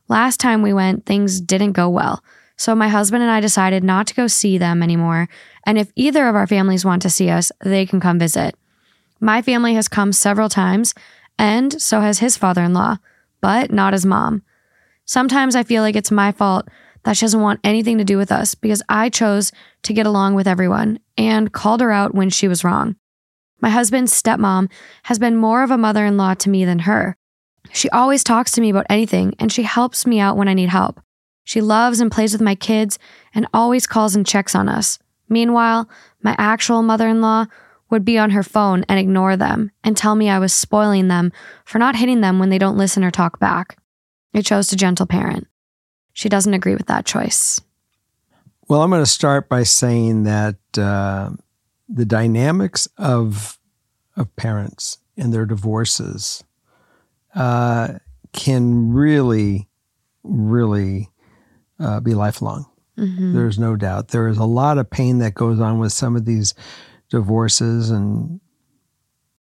[0.08, 2.24] Last time we went, things didn't go well.
[2.58, 5.28] So my husband and I decided not to go see them anymore.
[5.66, 8.56] And if either of our families want to see us, they can come visit.
[9.20, 10.94] My family has come several times,
[11.38, 12.98] and so has his father in law,
[13.42, 14.44] but not his mom.
[15.06, 16.68] Sometimes I feel like it's my fault
[17.04, 19.52] that she doesn't want anything to do with us because I chose
[19.84, 22.96] to get along with everyone and called her out when she was wrong.
[23.62, 24.70] My husband's stepmom
[25.04, 27.16] has been more of a mother in law to me than her.
[27.72, 30.70] She always talks to me about anything and she helps me out when I need
[30.70, 31.00] help.
[31.46, 33.00] She loves and plays with my kids
[33.34, 35.00] and always calls and checks on us.
[35.30, 35.88] Meanwhile,
[36.22, 37.46] my actual mother in law
[37.90, 41.32] would be on her phone and ignore them and tell me I was spoiling them
[41.64, 43.78] for not hitting them when they don't listen or talk back.
[44.34, 45.48] I chose to gentle parent.
[46.14, 47.62] She doesn't agree with that choice.
[48.68, 51.30] Well, I'm going to start by saying that uh,
[51.88, 53.60] the dynamics of
[54.18, 56.44] of parents and their divorces
[57.36, 58.00] uh,
[58.32, 59.68] can really,
[60.24, 61.10] really
[61.80, 62.66] uh, be lifelong.
[62.98, 63.34] Mm-hmm.
[63.34, 64.10] There's no doubt.
[64.10, 66.54] There is a lot of pain that goes on with some of these
[67.10, 68.40] divorces, and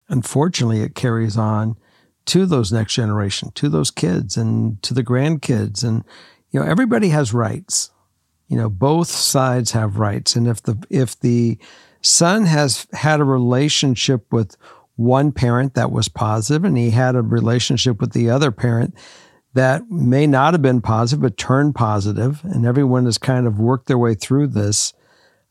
[0.10, 1.78] unfortunately, it carries on
[2.26, 6.04] to those next generation, to those kids, and to the grandkids, and
[6.52, 7.92] you know everybody has rights.
[8.48, 11.58] You know, both sides have rights, and if the if the
[12.02, 14.58] son has had a relationship with
[14.96, 18.96] one parent that was positive, and he had a relationship with the other parent
[19.54, 23.88] that may not have been positive, but turned positive, and everyone has kind of worked
[23.88, 24.94] their way through this,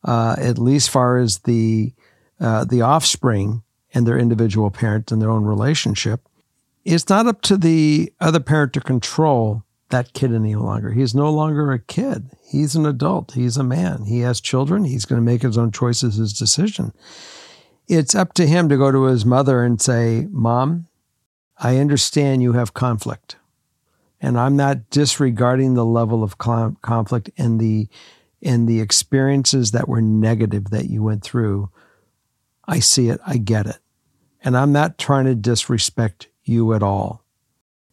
[0.04, 1.92] uh, at least far as the
[2.40, 6.20] uh, the offspring and their individual parent and their own relationship.
[6.84, 10.92] It's not up to the other parent to control that kid any longer.
[10.92, 12.30] He's no longer a kid.
[12.46, 13.32] He's an adult.
[13.32, 14.04] He's a man.
[14.04, 14.84] He has children.
[14.84, 16.92] He's going to make his own choices, his decision.
[17.88, 20.86] It's up to him to go to his mother and say, Mom,
[21.58, 23.36] I understand you have conflict.
[24.20, 27.88] And I'm not disregarding the level of conflict and the
[28.40, 31.70] and the experiences that were negative that you went through.
[32.66, 33.20] I see it.
[33.26, 33.78] I get it.
[34.42, 37.24] And I'm not trying to disrespect you at all.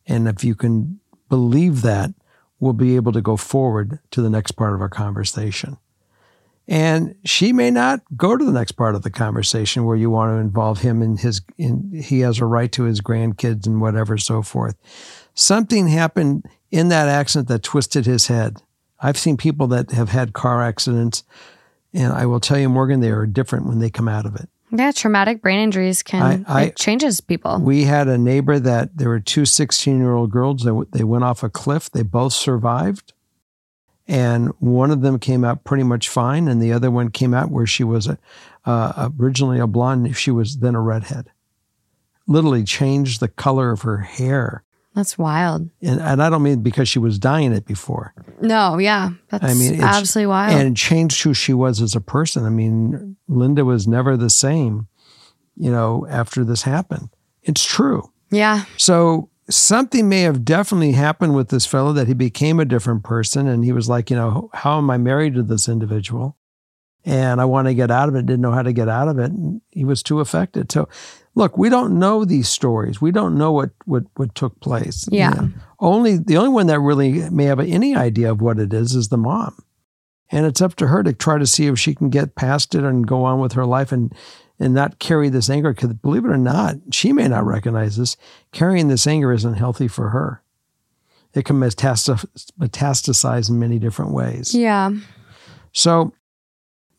[0.05, 2.11] And if you can believe that,
[2.59, 5.77] we'll be able to go forward to the next part of our conversation.
[6.67, 10.31] And she may not go to the next part of the conversation where you want
[10.31, 14.17] to involve him in his, in, he has a right to his grandkids and whatever,
[14.17, 14.75] so forth.
[15.35, 18.61] Something happened in that accident that twisted his head.
[18.99, 21.23] I've seen people that have had car accidents,
[21.93, 24.49] and I will tell you, Morgan, they are different when they come out of it.
[24.71, 27.59] Yeah, traumatic brain injuries can I, I, it changes people.
[27.59, 31.23] We had a neighbor that there were two 16 year old girls that they went
[31.23, 31.89] off a cliff.
[31.91, 33.13] They both survived,
[34.07, 37.51] and one of them came out pretty much fine, and the other one came out
[37.51, 38.17] where she was a,
[38.65, 40.15] uh, originally a blonde.
[40.17, 41.29] She was then a redhead.
[42.27, 44.63] Literally changed the color of her hair
[44.95, 45.69] That's wild.
[45.81, 48.13] And, and I don't mean because she was dying it before.
[48.41, 49.09] No, yeah.
[49.29, 50.53] That's I mean, it's- absolutely wild.
[50.57, 52.45] and it changed who she was as a person.
[52.45, 54.87] I mean, Linda was never the same,
[55.57, 57.09] you know, after this happened.
[57.43, 58.11] It's true.
[58.31, 58.63] yeah.
[58.77, 63.47] So something may have definitely happened with this fellow that he became a different person.
[63.47, 66.37] And he was like, you know, how am I married to this individual?
[67.03, 69.19] And I want to get out of it, didn't know how to get out of
[69.19, 69.29] it.
[69.31, 70.71] And he was too affected.
[70.71, 70.89] So
[71.35, 72.99] look, we don't know these stories.
[73.01, 75.07] We don't know what what, what took place.
[75.11, 75.29] you Yeah.
[75.31, 75.49] know.
[75.79, 79.09] Only the only one that really may have any idea of what it is is
[79.09, 79.61] the mom.
[80.31, 82.83] And it's up to her to try to see if she can get past it
[82.83, 84.13] and go on with her life and
[84.57, 85.73] and not carry this anger.
[85.73, 88.15] Because believe it or not, she may not recognize this.
[88.53, 90.41] Carrying this anger isn't healthy for her.
[91.33, 94.55] It can metastasize in many different ways.
[94.55, 94.91] Yeah.
[95.73, 96.13] So,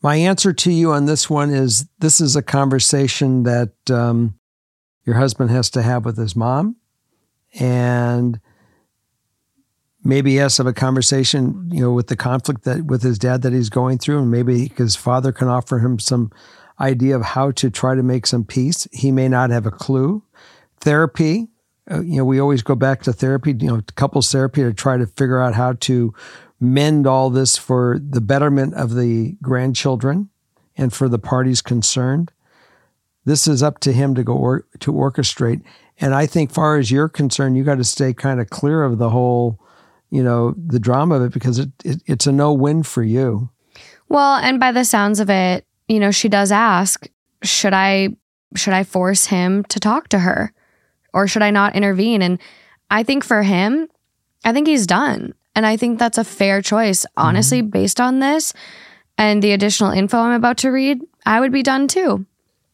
[0.01, 4.37] my answer to you on this one is this is a conversation that um,
[5.05, 6.75] your husband has to have with his mom.
[7.59, 8.39] And
[10.03, 13.17] maybe he has to have a conversation, you know, with the conflict that with his
[13.17, 14.19] dad that he's going through.
[14.19, 16.31] And maybe his father can offer him some
[16.79, 18.87] idea of how to try to make some peace.
[18.91, 20.23] He may not have a clue.
[20.79, 21.47] Therapy,
[21.89, 24.97] uh, you know, we always go back to therapy, you know, couples therapy to try
[24.97, 26.13] to figure out how to
[26.59, 30.29] mend all this for the betterment of the grandchildren
[30.75, 32.31] and for the parties concerned.
[33.25, 35.61] This is up to him to go or, to orchestrate.
[35.99, 38.97] And I think, far as you're concerned, you got to stay kind of clear of
[38.99, 39.59] the whole,
[40.09, 43.49] you know, the drama of it because it, it it's a no win for you.
[44.09, 47.07] Well, and by the sounds of it, you know, she does ask,
[47.43, 48.09] should I
[48.55, 50.53] should I force him to talk to her?
[51.13, 52.21] Or should I not intervene?
[52.21, 52.39] And
[52.89, 53.89] I think for him,
[54.45, 55.33] I think he's done.
[55.57, 57.03] And I think that's a fair choice.
[57.17, 57.71] Honestly, mm-hmm.
[57.71, 58.53] based on this
[59.17, 62.27] and the additional info I'm about to read, I would be done too.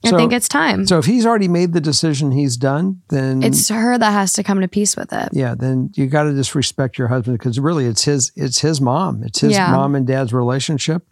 [0.04, 0.86] I So- think it's time.
[0.86, 3.00] So if he's already made the decision, he's done.
[3.08, 5.30] Then it's her that has to come to peace with it.
[5.32, 5.56] yeah.
[5.56, 9.24] Then you got to just respect your husband because really, it's his it's his mom.
[9.24, 9.72] It's his Yeah.
[9.72, 11.08] mom and dad's relationship,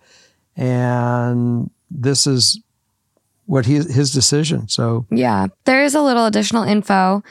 [0.57, 2.59] and this is
[3.45, 4.67] what he his decision.
[4.67, 5.47] So Yeah.
[5.63, 7.23] There is a little additional info.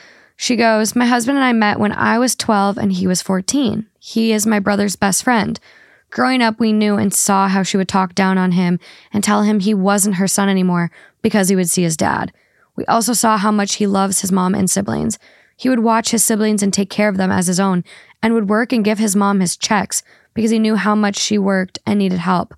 [0.43, 3.87] She goes, My husband and I met when I was 12 and he was 14.
[3.99, 5.61] He is my brother's best friend.
[6.09, 8.81] Growing up, we knew and saw how she would talk down on him
[9.13, 12.33] and tell him he wasn't her son anymore because he would see his dad.
[12.75, 15.19] We also saw how much he loves his mom and siblings.
[15.59, 17.85] He would watch his siblings and take care of them as his own
[18.23, 21.37] and would work and give his mom his checks because he knew how much she
[21.37, 22.55] worked and needed help.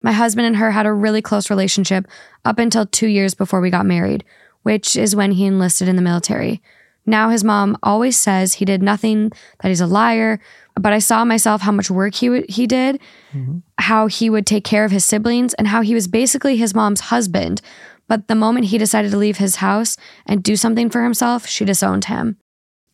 [0.00, 2.06] My husband and her had a really close relationship
[2.44, 4.22] up until two years before we got married,
[4.62, 6.62] which is when he enlisted in the military.
[7.10, 10.40] Now his mom always says he did nothing, that he's a liar,
[10.76, 13.00] but I saw myself how much work he w- he did,
[13.32, 13.58] mm-hmm.
[13.78, 17.00] how he would take care of his siblings, and how he was basically his mom's
[17.00, 17.60] husband.
[18.06, 21.64] But the moment he decided to leave his house and do something for himself, she
[21.64, 22.36] disowned him.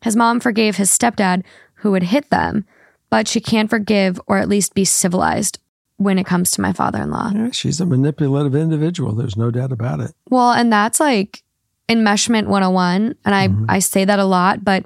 [0.02, 1.42] His mom forgave his stepdad,
[1.81, 2.64] who would hit them,
[3.11, 5.59] but she can't forgive or at least be civilized
[5.98, 7.31] when it comes to my father in law.
[7.35, 9.12] yeah, she's a manipulative individual.
[9.12, 10.12] There's no doubt about it.
[10.29, 11.42] Well, and that's like
[11.88, 13.14] enmeshment 101.
[13.25, 13.66] And I, Mhm.
[13.68, 14.85] I say that a lot, but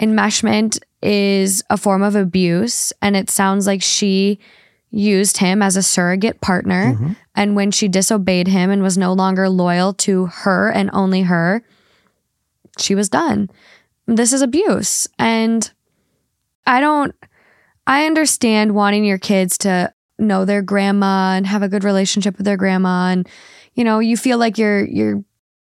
[0.00, 2.92] enmeshment is a form of abuse.
[3.02, 4.38] And it sounds like she
[4.90, 6.94] used him as a surrogate partner.
[6.94, 7.16] Mhm.
[7.34, 11.62] And when she disobeyed him and was no longer loyal to her and only her,
[12.78, 13.50] she was done.
[14.06, 15.06] This is abuse.
[15.18, 15.70] And
[16.66, 17.14] I don't,
[17.86, 22.46] I understand wanting your kids to know their grandma and have a good relationship with
[22.46, 23.08] their grandma.
[23.10, 23.28] And,
[23.74, 25.22] you know, you feel like you're, you're,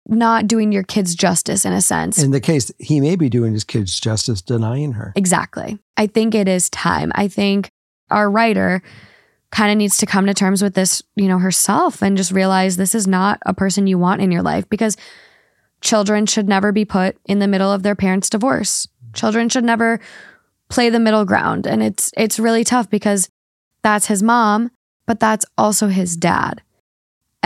[0.08, 2.22] not doing your kids justice in a sense.
[2.22, 5.14] In the case, he may be doing his kids justice, denying her.
[5.16, 5.80] Exactly.
[5.98, 7.12] I think it is time.
[7.16, 7.70] I think
[8.12, 8.82] our writer
[9.52, 12.78] kind of needs to come to terms with this, you know, herself and just realize
[12.78, 14.98] this is not a person you want in your life because
[15.82, 18.88] children should never be put in the middle of their parents' divorce.
[19.14, 20.00] Children should never
[20.70, 23.30] play the middle ground and it's it's really tough because
[23.82, 24.72] that's his mom,
[25.06, 26.62] but that's also his dad.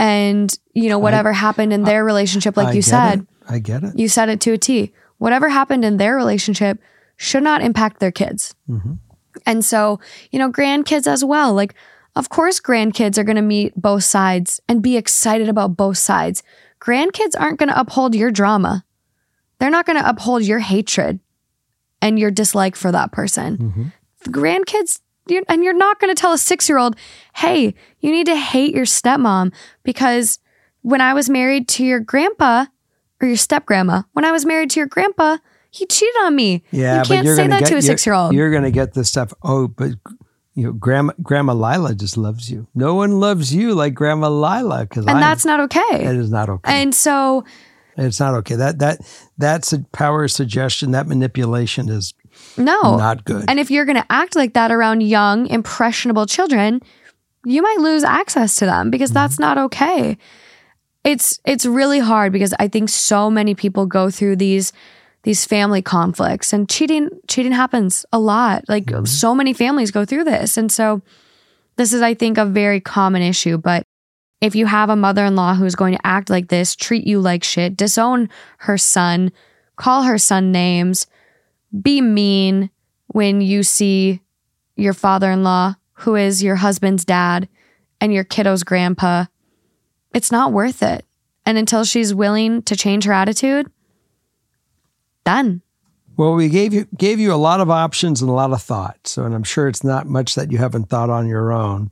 [0.00, 3.26] And you know, whatever happened in their relationship like I you said, it.
[3.48, 3.98] I get it.
[3.98, 4.92] you said it to a T.
[5.18, 6.78] Whatever happened in their relationship
[7.18, 8.54] should not impact their kids.
[8.68, 8.98] Mhm.
[9.44, 11.52] And so, you know, grandkids as well.
[11.52, 11.74] Like,
[12.16, 16.42] of course, grandkids are going to meet both sides and be excited about both sides.
[16.80, 18.84] Grandkids aren't going to uphold your drama,
[19.58, 21.20] they're not going to uphold your hatred
[22.00, 23.58] and your dislike for that person.
[23.58, 24.32] Mhm.
[24.32, 25.00] Grandkids,
[25.30, 26.96] you're, and you're not going to tell a six year old,
[27.36, 29.52] hey, you need to hate your stepmom
[29.82, 30.38] because
[30.82, 32.66] when I was married to your grandpa
[33.20, 35.38] or your step grandma, when I was married to your grandpa,
[35.70, 36.64] he cheated on me.
[36.70, 38.34] Yeah, you can't say that get, to a six year old.
[38.34, 39.32] You're going to get this stuff.
[39.42, 39.92] Oh, but
[40.54, 42.66] you know, Grandma Grandma Lila just loves you.
[42.74, 46.04] No one loves you like Grandma Lila because And that's not okay.
[46.04, 46.82] that is not okay.
[46.82, 47.44] And so,
[47.96, 48.56] It's not okay.
[48.56, 48.98] That that
[49.38, 50.90] that's a power suggestion.
[50.90, 52.14] That manipulation is
[52.56, 52.96] No.
[52.96, 53.44] not good.
[53.48, 56.80] And if you're going to act like that around young, impressionable children,
[57.44, 60.18] you might lose access to them because that's not okay.
[61.04, 64.72] It's it's really hard because I think so many people go through these
[65.22, 68.64] these family conflicts and cheating cheating happens a lot.
[68.68, 69.06] Like mm-hmm.
[69.06, 70.56] so many families go through this.
[70.56, 71.00] And so
[71.76, 73.84] this is I think a very common issue, but
[74.40, 77.76] if you have a mother-in-law who's going to act like this, treat you like shit,
[77.76, 79.32] disown her son,
[79.76, 81.06] call her son names,
[81.78, 82.70] be mean
[83.08, 84.20] when you see
[84.76, 87.48] your father in law, who is your husband's dad
[88.00, 89.26] and your kiddo's grandpa,
[90.14, 91.04] it's not worth it.
[91.44, 93.70] And until she's willing to change her attitude,
[95.24, 95.62] done.
[96.16, 98.98] Well, we gave you gave you a lot of options and a lot of thought.
[99.04, 101.90] So, and I'm sure it's not much that you haven't thought on your own,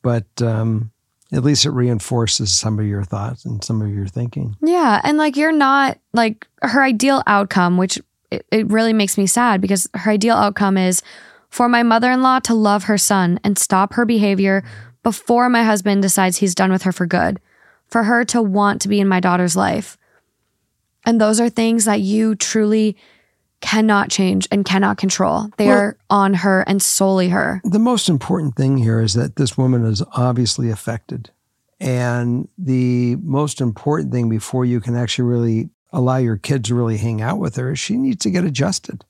[0.00, 0.92] but um,
[1.32, 4.56] at least it reinforces some of your thoughts and some of your thinking.
[4.62, 5.00] Yeah.
[5.02, 7.98] And like, you're not like her ideal outcome, which
[8.30, 11.02] it, it really makes me sad because her ideal outcome is
[11.50, 14.62] for my mother in law to love her son and stop her behavior
[15.02, 17.40] before my husband decides he's done with her for good,
[17.86, 19.96] for her to want to be in my daughter's life.
[21.06, 22.96] And those are things that you truly
[23.60, 25.48] cannot change and cannot control.
[25.56, 27.60] They Well- are on her and solely her.
[27.64, 31.30] The most important thing here is that this woman is obviously affected.
[31.80, 36.98] And the most important thing before you can actually really allow your kids to really
[36.98, 39.04] hang out with her she needs to get adjusted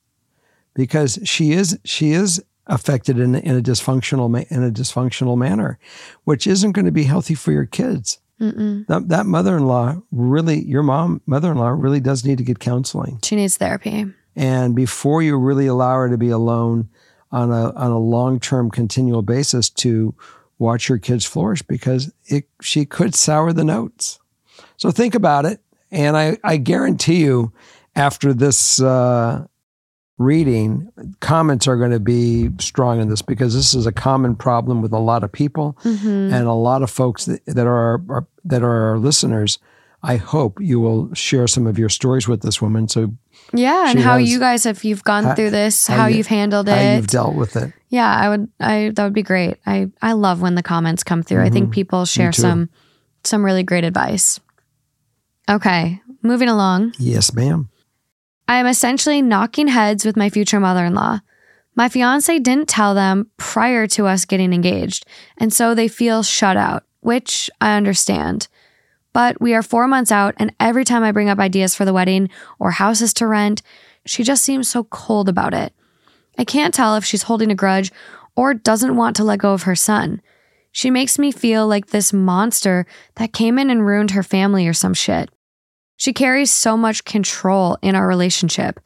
[0.75, 5.79] because she is she is affected in, in a dysfunctional ma- in a dysfunctional manner,
[6.25, 8.19] which isn't going to be healthy for your kids.
[8.41, 8.87] Mm-mm.
[8.87, 13.19] That, that mother-in-law really, your mom, mother-in-law really does need to get counseling.
[13.25, 14.07] She needs therapy.
[14.37, 16.89] And before you really allow her to be alone
[17.33, 20.15] on a on a long term continual basis to
[20.59, 24.21] watch your kids flourish because it she could sour the notes.
[24.77, 25.61] So think about it.
[25.91, 27.53] And I, I guarantee you
[27.97, 29.47] after this uh,
[30.19, 34.83] reading, comments are going to be strong in this because this is a common problem
[34.83, 36.33] with a lot of people Mhm.
[36.33, 39.59] and a lot of folks that, that are, are that are our listeners.
[40.03, 43.13] I hope you will share some of your stories with this woman so
[43.53, 46.19] Yeah, and how has- you guys, if you've gone how- through this, how how, you-
[46.19, 46.97] you've handled how it.
[46.97, 47.73] you've dealt with it.
[47.89, 48.49] Yeah, I would.
[48.61, 49.57] I that would be great.
[49.67, 51.43] I I love when the comments come through.
[51.43, 51.73] I think Mhm.
[51.73, 52.69] people share some
[53.25, 54.41] some really great advice.
[55.49, 56.95] Okay, moving along.
[56.99, 57.71] Yes, ma'am.
[58.47, 61.21] I am essentially knocking heads with my future mother-in-law.
[61.75, 66.57] My fiance didn't tell them prior to us getting engaged, and so they feel shut
[66.57, 68.49] out, which I understand.
[69.13, 71.93] But we are 4 months out and every time I bring up ideas for the
[71.93, 72.29] wedding
[72.59, 73.63] or houses to rent,
[74.05, 75.73] she just seems so cold about it.
[76.37, 77.91] I can't tell if she's holding a grudge
[78.37, 80.21] or doesn't want to let go of her son.
[80.73, 82.87] She makes me feel like this monster
[83.17, 85.31] that came in and ruined her family or some shit.
[85.99, 88.79] She carries so much control in our relationship.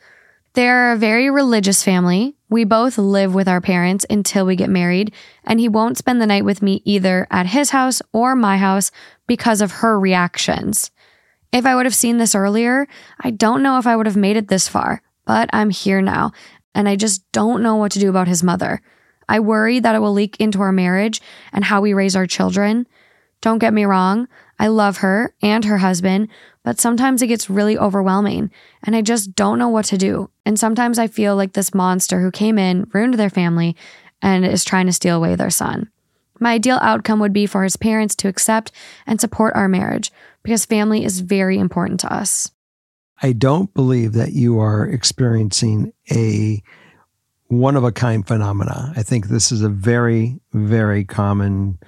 [0.55, 2.37] They're a very religious family.
[2.49, 5.13] We both live with our parents until we get married,
[5.45, 8.91] and he won't spend the night with me either at his house or my house
[9.27, 10.91] because of her reactions.
[11.53, 12.89] If I would have seen this earlier,
[13.21, 16.33] I don't know if I would have made it this far, but I'm here now,
[16.75, 18.81] and I just don't know what to do about his mother.
[19.29, 21.21] I worry that it will leak into our marriage
[21.53, 22.87] and how we raise our children.
[23.43, 24.29] Don't get me wrong,
[24.63, 26.29] I love her and her husband,
[26.63, 28.53] but sometimes it gets really overwhelming
[28.85, 30.31] and I just don't know what to do.
[30.47, 33.75] And sometimes I feel like this monster who came in, ruined their family,
[34.23, 35.91] and is trying to steal away their son.
[36.39, 38.71] My ideal outcome would be for his parents to accept
[39.05, 40.13] and support our marriage
[40.45, 42.53] because family is very important to us.
[43.21, 46.63] I don't believe that you are experiencing a
[47.49, 48.93] one of a kind phenomena.
[48.97, 51.81] I think this is a very, very common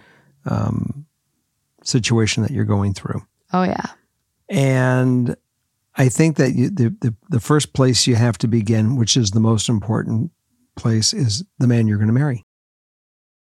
[0.45, 1.03] um,
[1.85, 3.22] situation that you're going through.
[3.53, 3.87] Oh, yeah.
[4.49, 5.37] And
[5.97, 9.30] I think that you, the, the, the first place you have to begin, which is
[9.30, 10.32] the most important
[10.76, 12.45] place, is the man you're going to marry.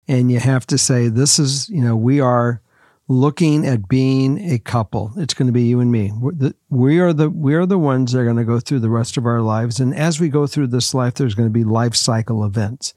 [0.08, 2.62] And you have to say, this is, you know, we are
[3.08, 5.12] looking at being a couple.
[5.18, 6.12] It's going to be you and me.
[6.18, 8.80] We're the, we are the we are the ones that are going to go through
[8.80, 9.80] the rest of our lives.
[9.80, 12.94] And as we go through this life, there's going to be life cycle events.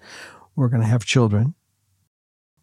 [0.57, 1.55] We're going to have children.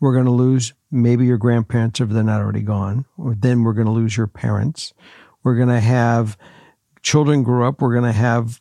[0.01, 3.73] We're going to lose maybe your grandparents if they're not already gone, or then we're
[3.73, 4.93] going to lose your parents.
[5.43, 6.37] We're going to have
[7.01, 7.81] children grow up.
[7.81, 8.59] We're going to have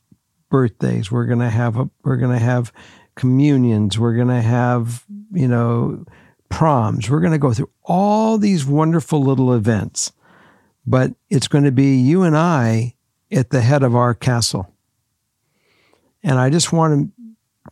[0.50, 1.10] birthdays.
[1.10, 2.72] We're going to have a, we're going to have
[3.14, 3.98] communions.
[3.98, 6.04] We're going to have you know
[6.50, 7.08] proms.
[7.08, 10.12] We're going to go through all these wonderful little events,
[10.86, 12.94] but it's going to be you and I
[13.32, 14.72] at the head of our castle.
[16.22, 17.12] And I just want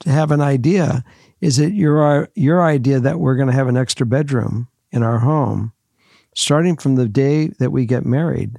[0.01, 1.05] to have an idea.
[1.41, 5.18] Is it your your idea that we're going to have an extra bedroom in our
[5.18, 5.72] home,
[6.34, 8.59] starting from the day that we get married?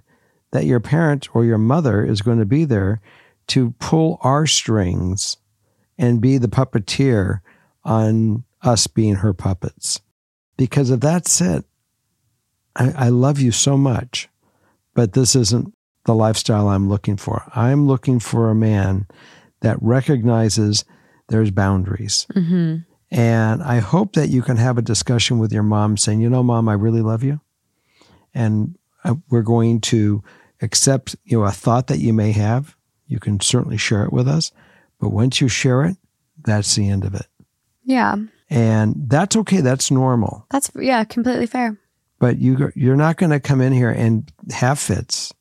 [0.51, 3.01] that your parent or your mother is going to be there
[3.47, 5.38] to pull our strings
[5.97, 7.41] and be the puppeteer
[7.84, 10.01] on us being her puppets.
[10.57, 11.65] Because if that's it,
[12.75, 14.30] I, I love you so much,
[14.93, 15.73] but this isn't
[16.05, 17.43] the lifestyle I'm looking for.
[17.55, 19.07] I'm looking for a man
[19.61, 20.86] that recognizes
[21.30, 22.27] there's boundaries.
[22.34, 22.77] hmm
[23.11, 26.43] And I hope that you can have a discussion with your mom saying, you know,
[26.43, 27.39] mom, I really love you.
[28.34, 30.23] And uh, we're going to
[30.61, 32.75] accept, you know, a thought that you may have.
[33.07, 34.51] You can certainly share it with us.
[34.99, 35.97] But once you share it,
[36.43, 37.25] that's the end of it.
[37.84, 38.15] Yeah.
[38.49, 39.61] And that's okay.
[39.61, 40.45] That's normal.
[40.51, 41.77] That's, yeah, completely fair.
[42.19, 45.34] But you, you're not going to come in here and have fits,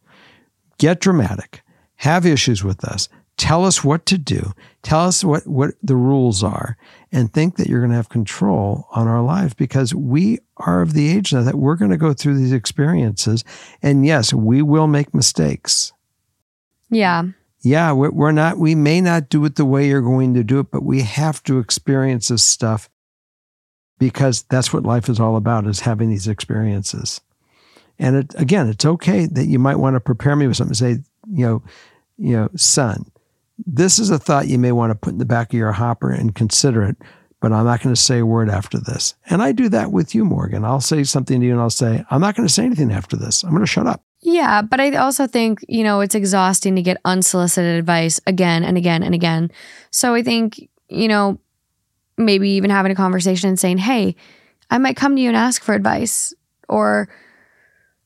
[0.78, 1.62] get dramatic,
[1.96, 3.08] have issues with us,
[3.38, 6.76] tell us what to do, tell us what, what the rules are,
[7.10, 10.92] and think that you're going to have control on our life because we are of
[10.92, 13.44] the age now that we're going to go through these experiences.
[13.80, 15.92] And yes, we will make mistakes.
[16.90, 17.24] Yeah.
[17.62, 20.60] Yeah, we're, we're not, we may not do it the way you're going to do
[20.60, 22.90] it, but we have to experience this stuff
[23.98, 27.20] because that's what life is all about is having these experiences.
[27.98, 30.74] And it, again, it's okay that you might want to prepare me with something.
[30.74, 30.98] Say,
[31.30, 31.62] you know,
[32.16, 33.10] you know, son,
[33.66, 36.10] this is a thought you may want to put in the back of your hopper
[36.10, 36.96] and consider it,
[37.40, 39.14] but I'm not going to say a word after this.
[39.28, 40.64] And I do that with you, Morgan.
[40.64, 43.16] I'll say something to you and I'll say, I'm not going to say anything after
[43.16, 43.42] this.
[43.42, 44.02] I'm going to shut up.
[44.20, 48.76] Yeah, but I also think, you know, it's exhausting to get unsolicited advice again and
[48.76, 49.50] again and again.
[49.90, 51.38] So I think, you know,
[52.16, 54.16] maybe even having a conversation and saying, hey,
[54.70, 56.34] I might come to you and ask for advice.
[56.68, 57.08] Or,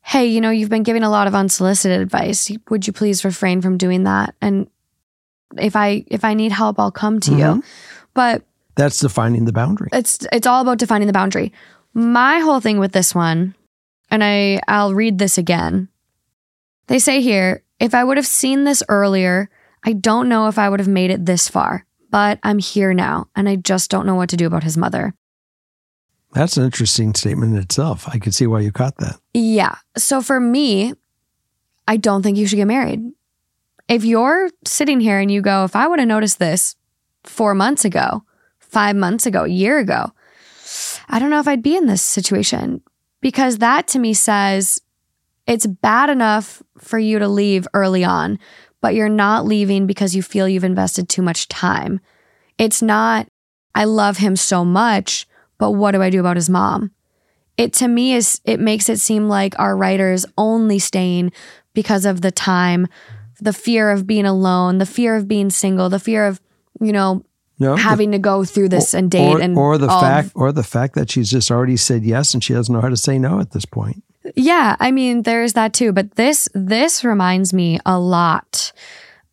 [0.03, 2.51] hey, you know, you've been giving a lot of unsolicited advice.
[2.69, 4.35] Would you please refrain from doing that?
[4.43, 4.69] And
[5.59, 7.45] if I if I need help, I'll come to you.
[7.45, 7.61] Mm-hmm.
[8.15, 8.43] But
[8.77, 9.89] That's defining the boundary.
[9.93, 11.53] it's it's all about defining the boundary.
[11.95, 13.55] My whole thing with this one,
[14.11, 15.89] and I I'll read this again.
[16.87, 19.49] They say here, if I would have seen this earlier,
[19.85, 21.87] I don't know if I would have made it this far.
[22.11, 25.15] But I'm here now, and I just don't know what to do about his mother.
[26.35, 28.07] That's an interesting statement in itself.
[28.09, 29.19] I could see why you caught that.
[29.33, 29.77] Yeah.
[29.97, 30.95] So for me,
[31.89, 33.01] I don't think you should get married.
[33.93, 36.77] If you're sitting here and you go, if I would have noticed this
[37.25, 38.25] four months ago,
[38.59, 40.13] five months ago, a year ago,
[41.11, 42.81] I don't know if I'd be in this situation
[43.21, 44.81] because that to me says
[45.47, 48.39] it's bad enough for you to leave early on,
[48.81, 52.01] but you're not leaving because you feel you've invested too much time.
[52.57, 53.29] It's not,
[53.75, 55.29] I love him so much,
[55.59, 56.93] but what do I do about his mom?
[57.59, 61.31] It to me is, it makes it seem like our writers only staying
[61.75, 62.89] because of the time,
[63.43, 66.41] the fear of being alone, the fear of being single, the fear of,
[66.81, 67.25] you know,
[67.59, 70.03] No, the- having to go through this and date or, and or the all of-
[70.03, 72.89] fact or the fact that she's just already said yes and she doesn't know how
[72.89, 74.03] to say no at this point.
[74.37, 75.93] Yeah, I mean, there's that too.
[75.93, 78.73] But this this reminds me a lot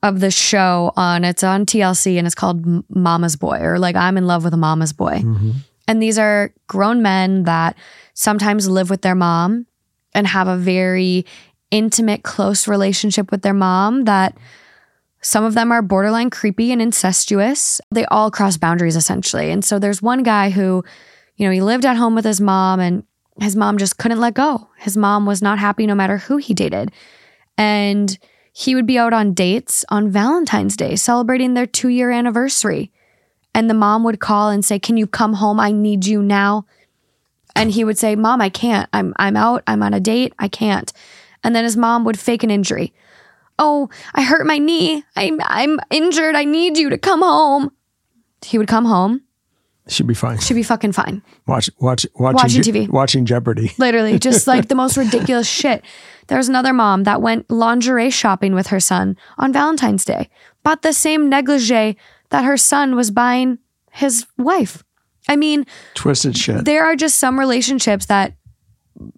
[0.01, 4.17] of the show on it's on TLC and it's called Mama's Boy or like I'm
[4.17, 5.19] in love with a Mama's Boy.
[5.19, 5.51] Mm-hmm.
[5.87, 7.75] And these are grown men that
[8.13, 9.65] sometimes live with their mom
[10.13, 11.25] and have a very
[11.71, 14.37] intimate, close relationship with their mom that
[15.21, 17.81] some of them are borderline creepy and incestuous.
[17.91, 19.51] They all cross boundaries essentially.
[19.51, 20.83] And so there's one guy who,
[21.35, 23.03] you know, he lived at home with his mom and
[23.39, 24.69] his mom just couldn't let go.
[24.77, 26.91] His mom was not happy no matter who he dated.
[27.57, 28.17] And
[28.53, 32.91] he would be out on dates on Valentine's Day celebrating their two year anniversary.
[33.53, 35.59] And the mom would call and say, Can you come home?
[35.59, 36.65] I need you now.
[37.55, 38.89] And he would say, Mom, I can't.
[38.93, 39.63] I'm I'm out.
[39.67, 40.33] I'm on a date.
[40.39, 40.91] I can't.
[41.43, 42.93] And then his mom would fake an injury.
[43.57, 45.03] Oh, I hurt my knee.
[45.15, 46.35] I'm I'm injured.
[46.35, 47.71] I need you to come home.
[48.45, 49.21] He would come home.
[49.87, 50.37] She'd be fine.
[50.39, 51.23] She'd be fucking fine.
[51.47, 52.89] Watch, watch, watching, Watching Je- TV.
[52.89, 53.71] watching Jeopardy.
[53.79, 55.83] Literally, just like the most ridiculous shit.
[56.27, 60.29] There was another mom that went lingerie shopping with her son on Valentine's Day,
[60.63, 61.97] bought the same negligee
[62.29, 63.57] that her son was buying
[63.91, 64.83] his wife.
[65.27, 65.65] I mean,
[65.95, 66.65] Twisted shit.
[66.65, 68.35] there are just some relationships that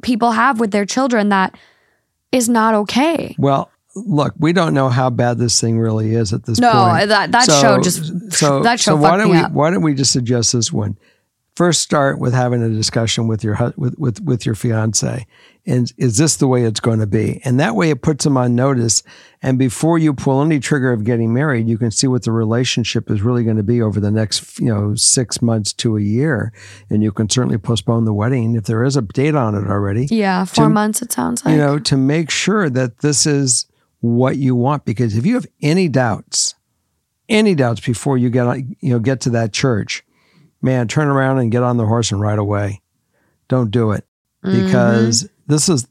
[0.01, 1.57] people have with their children that
[2.31, 3.35] is not okay.
[3.37, 6.99] Well, look, we don't know how bad this thing really is at this No, point.
[6.99, 9.51] No, that that So- show just so that show so why don't we up.
[9.51, 10.97] why don't we just suggest this one?
[11.55, 15.27] First, start with having a discussion with your with with with your fiance,
[15.65, 17.41] and is this the way it's going to be?
[17.43, 19.03] And that way, it puts them on notice.
[19.41, 23.11] And before you pull any trigger of getting married, you can see what the relationship
[23.11, 26.53] is really going to be over the next you know six months to a year,
[26.89, 30.05] and you can certainly postpone the wedding if there is a date on it already
[30.09, 31.51] Yeah, four to- months it sounds like.
[31.51, 33.65] you know, to make sure that this is
[33.99, 34.85] what you want.
[34.85, 36.55] Because if you have any doubts,
[37.27, 40.03] any doubts before you get on, you know get to that church,
[40.61, 42.81] man, turn around and get on the horse and ride away.
[43.47, 44.05] Don't do it
[44.43, 44.63] Mm-hmm.
[44.65, 45.87] because this is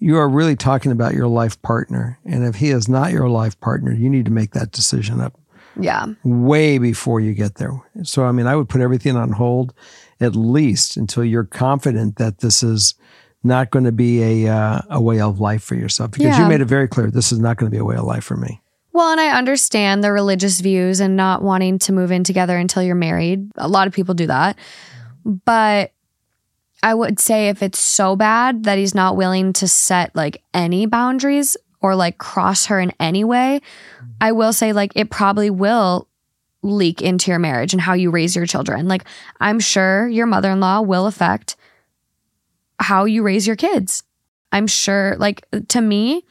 [0.00, 2.18] you are really talking about your life partner.
[2.24, 5.38] And if he is not your life partner, you need to make that decision up
[5.78, 6.06] Yeah.
[6.24, 7.70] way before you get there.
[8.02, 9.72] So, I mean, I would put everything on hold
[10.20, 12.96] at least until you're confident that this is
[13.44, 16.42] not going to be a, uh, a way of life for yourself because Yeah.
[16.42, 18.24] you made it very clear this is not going to be a way of life
[18.24, 18.60] for me.
[18.94, 22.80] Well, and I understand the religious views and not wanting to move in together until
[22.80, 23.50] you're married.
[23.56, 24.56] A lot of people do that.
[25.24, 25.92] But
[26.80, 30.86] I would say if it's so bad that he's not willing to set like any
[30.86, 33.62] boundaries or like cross her in any way,
[34.20, 36.06] I will say like it probably will
[36.62, 38.86] leak into your marriage and how you raise your children.
[38.86, 39.04] Like
[39.40, 41.56] I'm sure your mother-in-law will affect
[42.78, 44.04] how you raise your kids.
[44.52, 46.24] I'm sure like to me,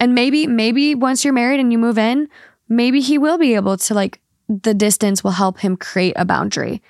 [0.00, 2.28] and maybe, maybe once you're married and you move in,
[2.68, 6.82] maybe he will be able to like the distance will help him create a boundary.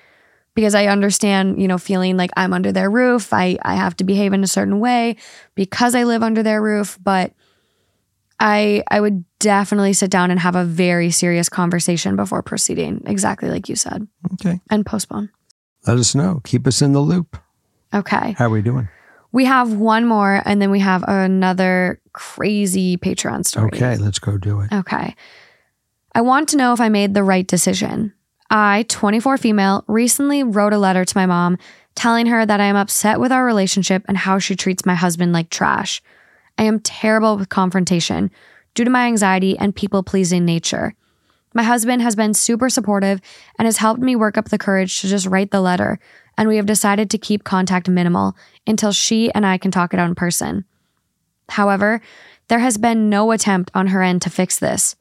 [0.55, 3.31] Because I understand, you know, feeling like I'm under their roof.
[3.31, 5.15] I, I have to behave in a certain way
[5.55, 6.97] because I live under their roof.
[7.01, 7.33] But
[8.39, 13.49] I I would definitely sit down and have a very serious conversation before proceeding, exactly
[13.49, 14.07] like you said.
[14.33, 14.59] Okay.
[14.69, 15.29] And postpone.
[15.87, 16.41] Let us know.
[16.43, 17.37] Keep us in the loop.
[17.93, 18.33] Okay.
[18.37, 18.89] How are we doing?
[19.31, 23.69] We have one more and then we have another crazy Patreon story.
[23.73, 24.71] Okay, let's go do it.
[24.73, 25.15] Okay.
[26.15, 28.13] I want to know if I made the right decision.
[28.49, 31.57] I, 24 female, recently wrote a letter to my mom
[31.95, 35.33] telling her that I am upset with our relationship and how she treats my husband
[35.33, 36.01] like trash.
[36.57, 38.31] I am terrible with confrontation
[38.73, 40.95] due to my anxiety and people pleasing nature.
[41.53, 43.21] My husband has been super supportive
[43.57, 45.99] and has helped me work up the courage to just write the letter,
[46.39, 48.33] and we have decided to keep contact minimal
[48.65, 50.63] until she and I can talk it out in person.
[51.49, 52.01] However,
[52.47, 54.95] there has been no attempt on her end to fix this.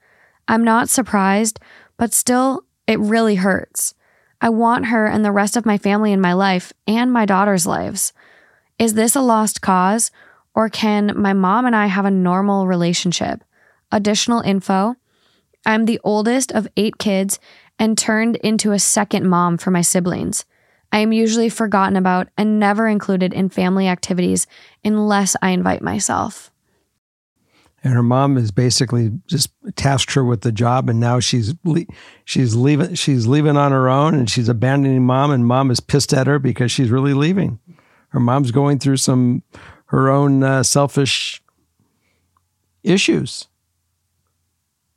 [0.48, 1.60] I'm not surprised,
[1.96, 3.94] but still, it really hurts.
[4.40, 7.68] I want her and the rest of my family in my life and my daughter's
[7.68, 8.12] lives.
[8.76, 10.10] Is this a lost cause,
[10.56, 13.44] or can my mom and I have a normal relationship?
[13.92, 14.96] Additional info
[15.64, 17.38] I'm the oldest of eight kids
[17.78, 20.44] and turned into a second mom for my siblings.
[20.92, 24.46] I am usually forgotten about and never included in family activities
[24.84, 26.50] unless I invite myself.
[27.84, 31.86] And her mom is basically just tasked her with the job, and now she's le-
[32.24, 36.12] she's leaving she's leaving on her own, and she's abandoning mom, and mom is pissed
[36.12, 37.60] at her because she's really leaving.
[38.08, 39.44] Her mom's going through some
[39.86, 41.40] her own uh, selfish
[42.82, 43.46] issues.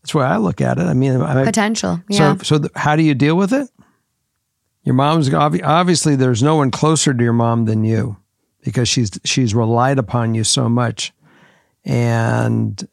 [0.01, 0.83] That's why I look at it.
[0.83, 2.01] I mean, I, Potential.
[2.09, 2.35] Yeah.
[2.37, 3.69] so so th- how do you deal with it?
[4.84, 8.17] Your mom's obviously there's no one closer to your mom than you
[8.63, 11.13] because she's she's relied upon you so much,
[11.86, 12.88] and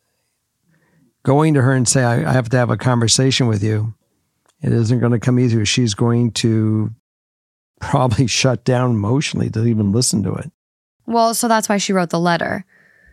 [1.23, 3.95] going to her and say I, I have to have a conversation with you,
[4.61, 5.65] it isn't going to come easy.
[5.65, 6.91] She's going to
[7.81, 10.51] probably shut down emotionally to even listen to it.
[11.07, 12.65] Well, so that's why she wrote the letter.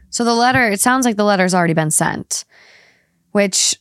[0.09, 2.45] So the letter, it sounds like the letter's already been sent,
[3.31, 3.75] which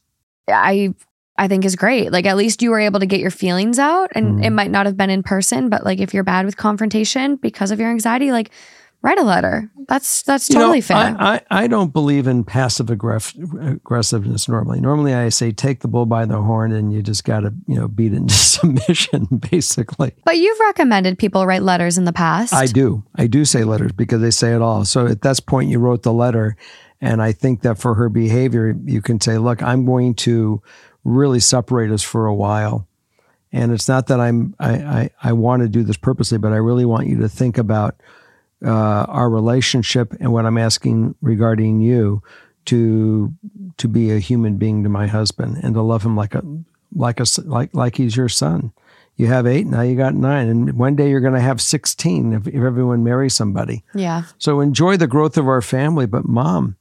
[0.49, 0.95] I
[1.37, 2.13] I think is great.
[2.13, 4.45] Like at least you were able to get your feelings out and Mhm.
[4.45, 7.71] it might not have been in person, but like if you're bad with confrontation because
[7.73, 8.51] of your anxiety, like
[9.03, 9.69] write a letter.
[9.89, 10.97] That's that's You know, totally fair.
[10.97, 13.35] I, I, I don't believe in passive aggress-
[13.79, 14.81] aggressiveness normally.
[14.81, 17.75] Normally, I say take the bull by the horn and you just got to, you
[17.75, 20.13] know, beat it into submission, basically.
[20.25, 22.55] but you've recommended people write letters in the past.
[22.55, 23.05] I do.
[23.17, 24.85] I do say letters because they say it all.
[24.87, 26.57] So at this point, you wrote the letter.
[27.01, 30.63] And I think that for her behavior, you can say, look, I'm going to
[31.05, 32.87] really separate us for a while.
[33.53, 36.57] And it's not that I'm I, I, I want to do this purposely, but I
[36.57, 37.97] really want you to think about
[38.65, 42.23] uh, our relationship and what I'm asking regarding you
[42.67, 43.33] to
[43.77, 46.43] to be a human being to my husband and to love him like a
[46.95, 48.73] like a like like he's your son.
[49.17, 52.33] You have eight now, you got nine, and one day you're going to have sixteen
[52.33, 53.85] if, if everyone marries somebody.
[53.95, 54.25] yeah.
[54.39, 56.77] So enjoy the growth of our family, but mom,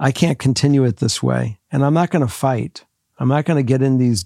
[0.00, 2.84] I can't continue it this way, and I'm not going to fight.
[3.18, 4.24] I'm not going to get in these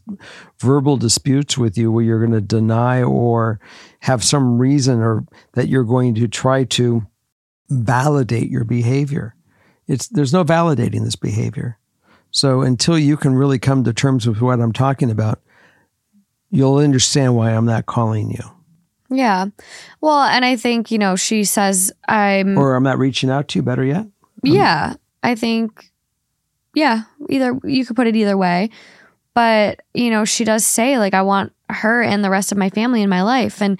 [0.58, 3.60] verbal disputes with you where you're going to deny or
[4.00, 7.06] have some reason or that you're going to try to
[7.68, 9.34] validate your behavior.
[9.86, 11.78] It's there's no validating this behavior.
[12.30, 15.40] So until you can really come to terms with what I'm talking about,
[16.50, 18.44] you'll understand why I'm not calling you
[19.10, 19.46] Yeah.
[20.00, 23.58] Well, and I think, you know, she says I'm or I'm not reaching out to
[23.58, 23.62] you.
[23.62, 24.06] Better yet,
[24.42, 25.90] Yeah, I think,
[26.78, 28.70] yeah, either you could put it either way.
[29.34, 32.70] But, you know, she does say, like, I want her and the rest of my
[32.70, 33.60] family in my life.
[33.60, 33.78] And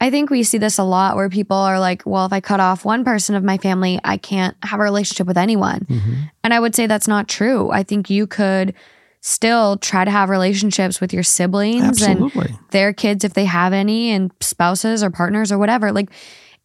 [0.00, 2.60] I think we see this a lot where people are like, well, if I cut
[2.60, 5.86] off one person of my family, I can't have a relationship with anyone.
[5.88, 6.30] Mhm.
[6.42, 7.70] And I would say that's not true.
[7.70, 8.74] I think you could
[9.20, 12.30] still try to have relationships with your siblings and
[12.70, 16.10] their kids if they have any and spouses or partners or whatever like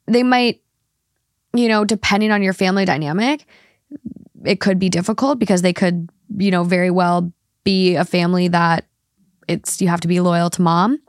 [0.07, 0.59] they might
[1.53, 3.45] you know, depending on your family dynamic,
[4.45, 7.31] it could be difficult because they could, you know, very well
[7.63, 8.85] be a family that
[9.47, 10.99] it's you have to be loyal to mom.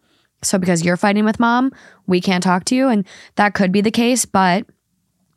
[0.43, 1.72] So because you're fighting with mom,
[2.07, 3.07] we can't talk to you and
[3.37, 4.66] that could be the case, but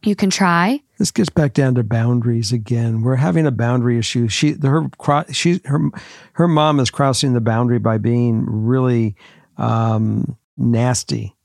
[0.03, 0.81] you can try.
[0.97, 3.01] This gets back down to boundaries again.
[3.01, 4.27] We're having a boundary issue.
[4.27, 4.89] She her
[5.31, 5.89] she her
[6.33, 9.15] her mom is crossing the boundary by being really
[9.57, 11.35] um, nasty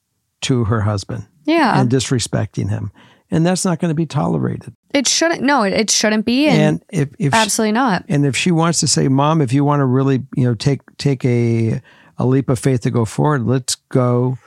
[0.42, 1.26] to her husband.
[1.44, 1.80] Yeah.
[1.80, 2.92] And disrespecting him.
[3.30, 4.74] And that's not going to be tolerated.
[4.94, 5.42] It shouldn't.
[5.42, 6.46] No, it, it shouldn't be.
[6.46, 8.04] And, And if, if she- absolutely not.
[8.08, 10.80] and if she wants to say, "Mom, if you want to really, you know, take
[10.96, 11.82] take a
[12.16, 14.38] a leap of faith to go forward, let's go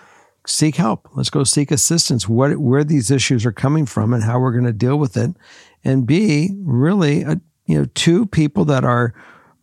[0.47, 1.07] seek help.
[1.13, 2.27] Let's go seek assistance.
[2.27, 5.35] What where these issues are coming from and how we're going to deal with it,
[5.83, 9.13] and be really, a, you know, two people that are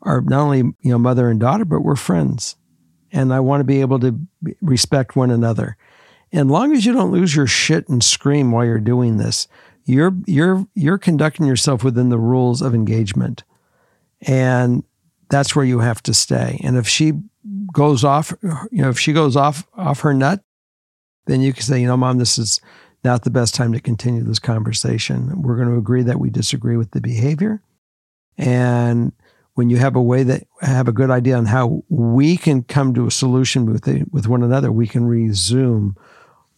[0.02, 2.54] are not only you know mother and daughter, but we're friends,
[3.10, 4.16] and I want to be able to
[4.62, 5.76] respect one another.
[6.32, 9.48] And long as you don't lose your shit and scream while you're doing this,
[9.84, 13.44] you're you're you're conducting yourself within the rules of engagement
[14.22, 14.84] and
[15.30, 16.60] that's where you have to stay.
[16.64, 17.12] And if she
[17.72, 20.42] goes off, you know, if she goes off off her nut,
[21.26, 22.60] then you can say, you know, mom, this is
[23.04, 25.42] not the best time to continue this conversation.
[25.42, 27.62] We're going to agree that we disagree with the behavior,
[28.36, 29.12] and
[29.54, 32.94] when you have a way that have a good idea on how we can come
[32.94, 35.96] to a solution with the, with one another, we can resume,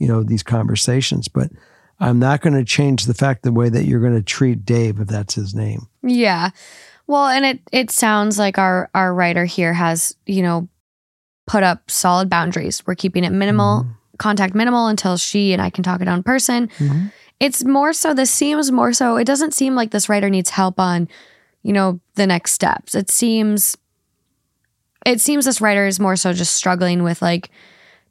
[0.00, 1.28] you know, these conversations.
[1.28, 1.50] But
[2.00, 4.98] I'm not going to change the fact the way that you're going to treat Dave
[4.98, 5.86] if that's his name.
[6.02, 6.50] Yeah.
[7.06, 10.68] Well, and it it sounds like our our writer here has, you know,
[11.46, 12.84] put up solid boundaries.
[12.86, 13.86] We're keeping it minimal,
[14.18, 16.68] contact minimal until she and I can talk it out in person.
[16.78, 17.12] Mhm.
[17.40, 20.78] It's more so this seems more so it doesn't seem like this writer needs help
[20.78, 21.08] on,
[21.62, 22.94] you know, the next steps.
[22.94, 23.76] It seems
[25.04, 27.50] it seems this writer is more so just struggling with like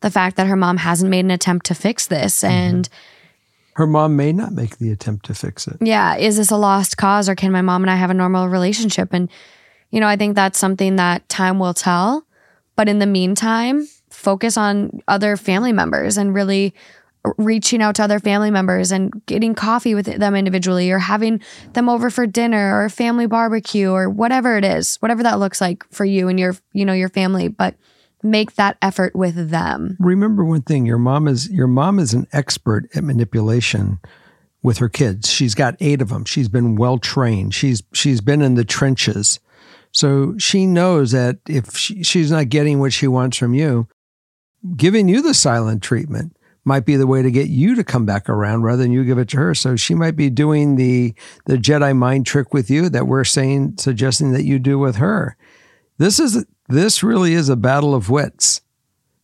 [0.01, 2.53] the fact that her mom hasn't made an attempt to fix this mm-hmm.
[2.53, 2.89] and
[3.73, 5.77] Her mom may not make the attempt to fix it.
[5.81, 8.47] yeah, is this a lost cause or can my mom and I have a normal
[8.49, 9.13] relationship?
[9.13, 9.29] And,
[9.91, 12.25] you know, I think that's something that time will tell.
[12.75, 16.73] But in the meantime, focus on other family members and really
[17.37, 21.41] reaching out to other family members and getting coffee with them individually or having
[21.73, 25.59] them over for dinner or a family barbecue or whatever it is, whatever that looks
[25.59, 27.49] like for you and your, you know, your family.
[27.49, 27.75] But
[28.23, 29.97] make that effort with them.
[29.99, 33.99] Remember one thing: your mom is your mom is an expert at manipulation
[34.61, 35.29] with her kids.
[35.29, 36.25] She's got eight of them.
[36.25, 37.53] She's been well trained.
[37.53, 39.39] She's she's been in the trenches,
[39.91, 43.87] so she knows that if she, she's not getting what she wants from you,
[44.75, 48.29] giving you the silent treatment might be the way to get you to come back
[48.29, 49.55] around rather than you give it to her.
[49.55, 51.13] So she might be doing the
[51.45, 55.35] the Jedi mind trick with you that we're saying suggesting that you do with her.
[55.99, 58.61] This is this really is a battle of wits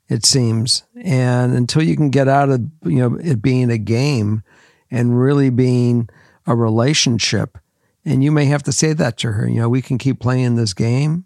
[0.07, 0.83] it seems.
[1.01, 4.43] And until you can get out of you know it being a game
[4.91, 6.09] and really being
[6.45, 7.57] a relationship,
[8.03, 9.47] and you may have to say that to her.
[9.47, 11.25] You know, we can keep playing this game,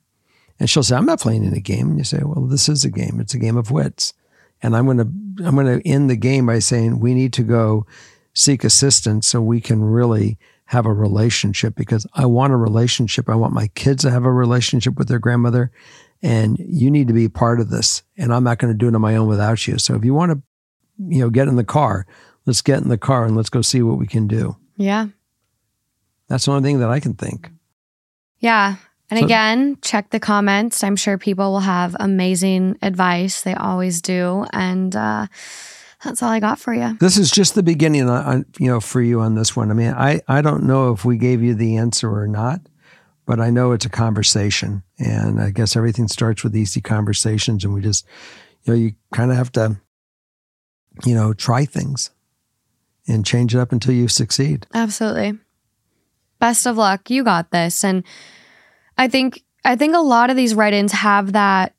[0.59, 2.85] and she'll say, "I'm not playing in a game." And you say, "Well, this is
[2.85, 3.19] a game.
[3.19, 4.13] It's a game of wits."
[4.61, 5.09] And I'm gonna
[5.45, 7.85] I'm gonna end the game by saying we need to go
[8.33, 10.37] seek assistance so we can really
[10.69, 13.27] have a relationship because I want a relationship.
[13.27, 15.71] I want my kids to have a relationship with their grandmother
[16.21, 18.93] and you need to be part of this and i'm not going to do it
[18.95, 20.41] on my own without you so if you want to
[21.07, 22.05] you know get in the car
[22.45, 25.07] let's get in the car and let's go see what we can do Yeah.
[26.27, 27.49] that's the only thing that i can think
[28.41, 28.75] Yeah.
[29.09, 30.83] And So- again, check the comments.
[30.83, 33.41] I'm sure people will have amazing advice.
[33.41, 34.45] They always do.
[34.53, 35.27] And uh,
[36.03, 36.97] that's all I got for you.
[36.99, 39.73] this is just the beginning on, on you know for you on this one i
[39.73, 42.61] mean i i don't know if we gave you the answer or not
[43.25, 47.73] but i know it's a conversation and i guess everything starts with easy conversations and
[47.73, 48.05] we just
[48.63, 49.77] you know you kind of have to
[51.05, 52.11] you know try things
[53.07, 55.37] and change it up until you succeed Absolutely.
[56.39, 57.09] Best of luck.
[57.09, 57.83] You got this.
[57.83, 58.03] And
[58.97, 61.75] I think I think a lot of these write-ins have that,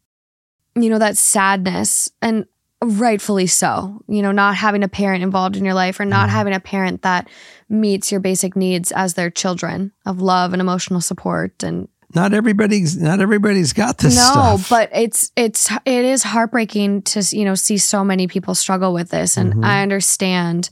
[0.74, 2.44] you know, that sadness and
[2.82, 4.02] rightfully so.
[4.08, 6.32] You know, not having a parent involved in your life or not Mhm.
[6.32, 7.28] having a parent that
[7.68, 12.96] meets your basic needs as their children of love and emotional support and not everybody's
[12.96, 14.68] not everybody's got this no, stuff.
[14.68, 19.10] but it's it's it is heartbreaking to you know see so many people struggle with
[19.10, 19.64] this, and Mhm.
[19.64, 20.70] I understand,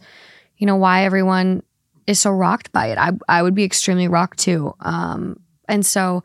[0.56, 1.62] you know, why everyone
[2.08, 2.98] is so rocked by it.
[2.98, 4.74] I I would be extremely rocked too.
[4.80, 5.38] Um,
[5.68, 6.24] and so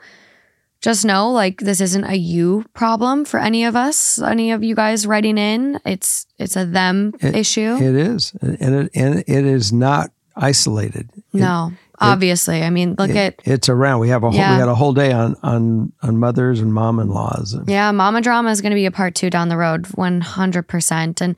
[0.84, 4.76] just know like this isn't a you problem for any of us, any of you
[4.76, 5.80] guys writing in.
[5.86, 7.76] It's it's a them It- issue.
[7.78, 11.10] it is, and it and it is not isolated.
[11.16, 12.64] It- no, obviously.
[12.64, 14.02] I mean, look it- at it's around.
[14.02, 14.54] We have a whole, Yeah.
[14.56, 17.56] we had a whole day on on on mothers and mom in laws.
[17.66, 21.36] Yeah, mama drama is going to be a part 2 down the road 100% and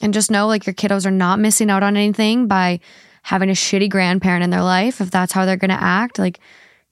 [0.00, 2.80] and just know like your kiddos are not missing out on anything by
[3.22, 6.38] having a shitty grandparent in their life, if that's how they're going to act, like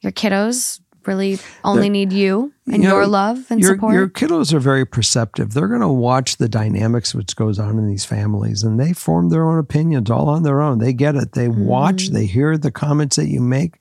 [0.01, 3.94] your kiddos really only need you and You know, your love and your, support.
[3.94, 5.52] your kiddos are very perceptive.
[5.52, 9.28] They're going to watch the dynamics which goes on in these families, and they form
[9.28, 10.78] their own opinions all on their own.
[10.78, 11.32] They get it.
[11.32, 12.05] They watch.
[12.05, 12.14] Mm-hmm.
[12.14, 13.78] They hear the comments that you make.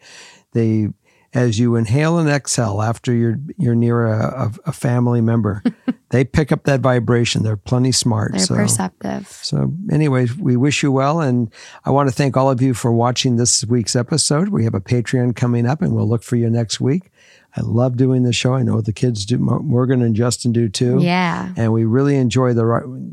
[0.52, 0.90] They,
[1.34, 5.64] as you inhale and exhale after you're you're near a, a, a family member,
[6.10, 7.42] they pick up that vibration.
[7.42, 8.34] They're plenty smart.
[8.34, 8.56] They're so.
[8.56, 9.28] perceptive.
[9.42, 11.22] So, anyways, we wish you well.
[11.22, 11.52] And
[11.86, 14.50] I want to thank all of you for watching this week's episode.
[14.50, 17.10] We have a Patreon coming up, and we'll look for you next week.
[17.56, 18.54] I love doing the show.
[18.56, 19.38] I know what the kids do.
[19.38, 21.00] Morgan and Justin do too.
[21.00, 21.54] Yeah.
[21.56, 22.64] And we really enjoy the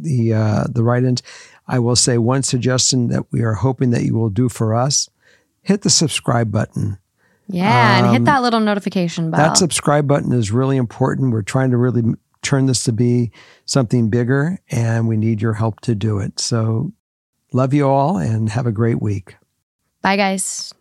[0.01, 1.23] the uh, the write-ins.
[1.69, 5.11] I will say one suggestion that we are hoping that you will do for us:
[5.63, 6.99] hit the subscribe button.
[7.49, 7.99] Yeah.
[7.99, 9.41] and Um, hit that little notification bell.
[9.41, 11.33] That subscribe button is really important.
[11.33, 12.03] We're trying to really
[12.43, 13.33] turn this to be
[13.67, 16.41] something bigger, and we need your help to do it.
[16.41, 16.93] So,
[17.53, 19.37] love you all, and have a great week.
[20.01, 20.73] Bye, guys.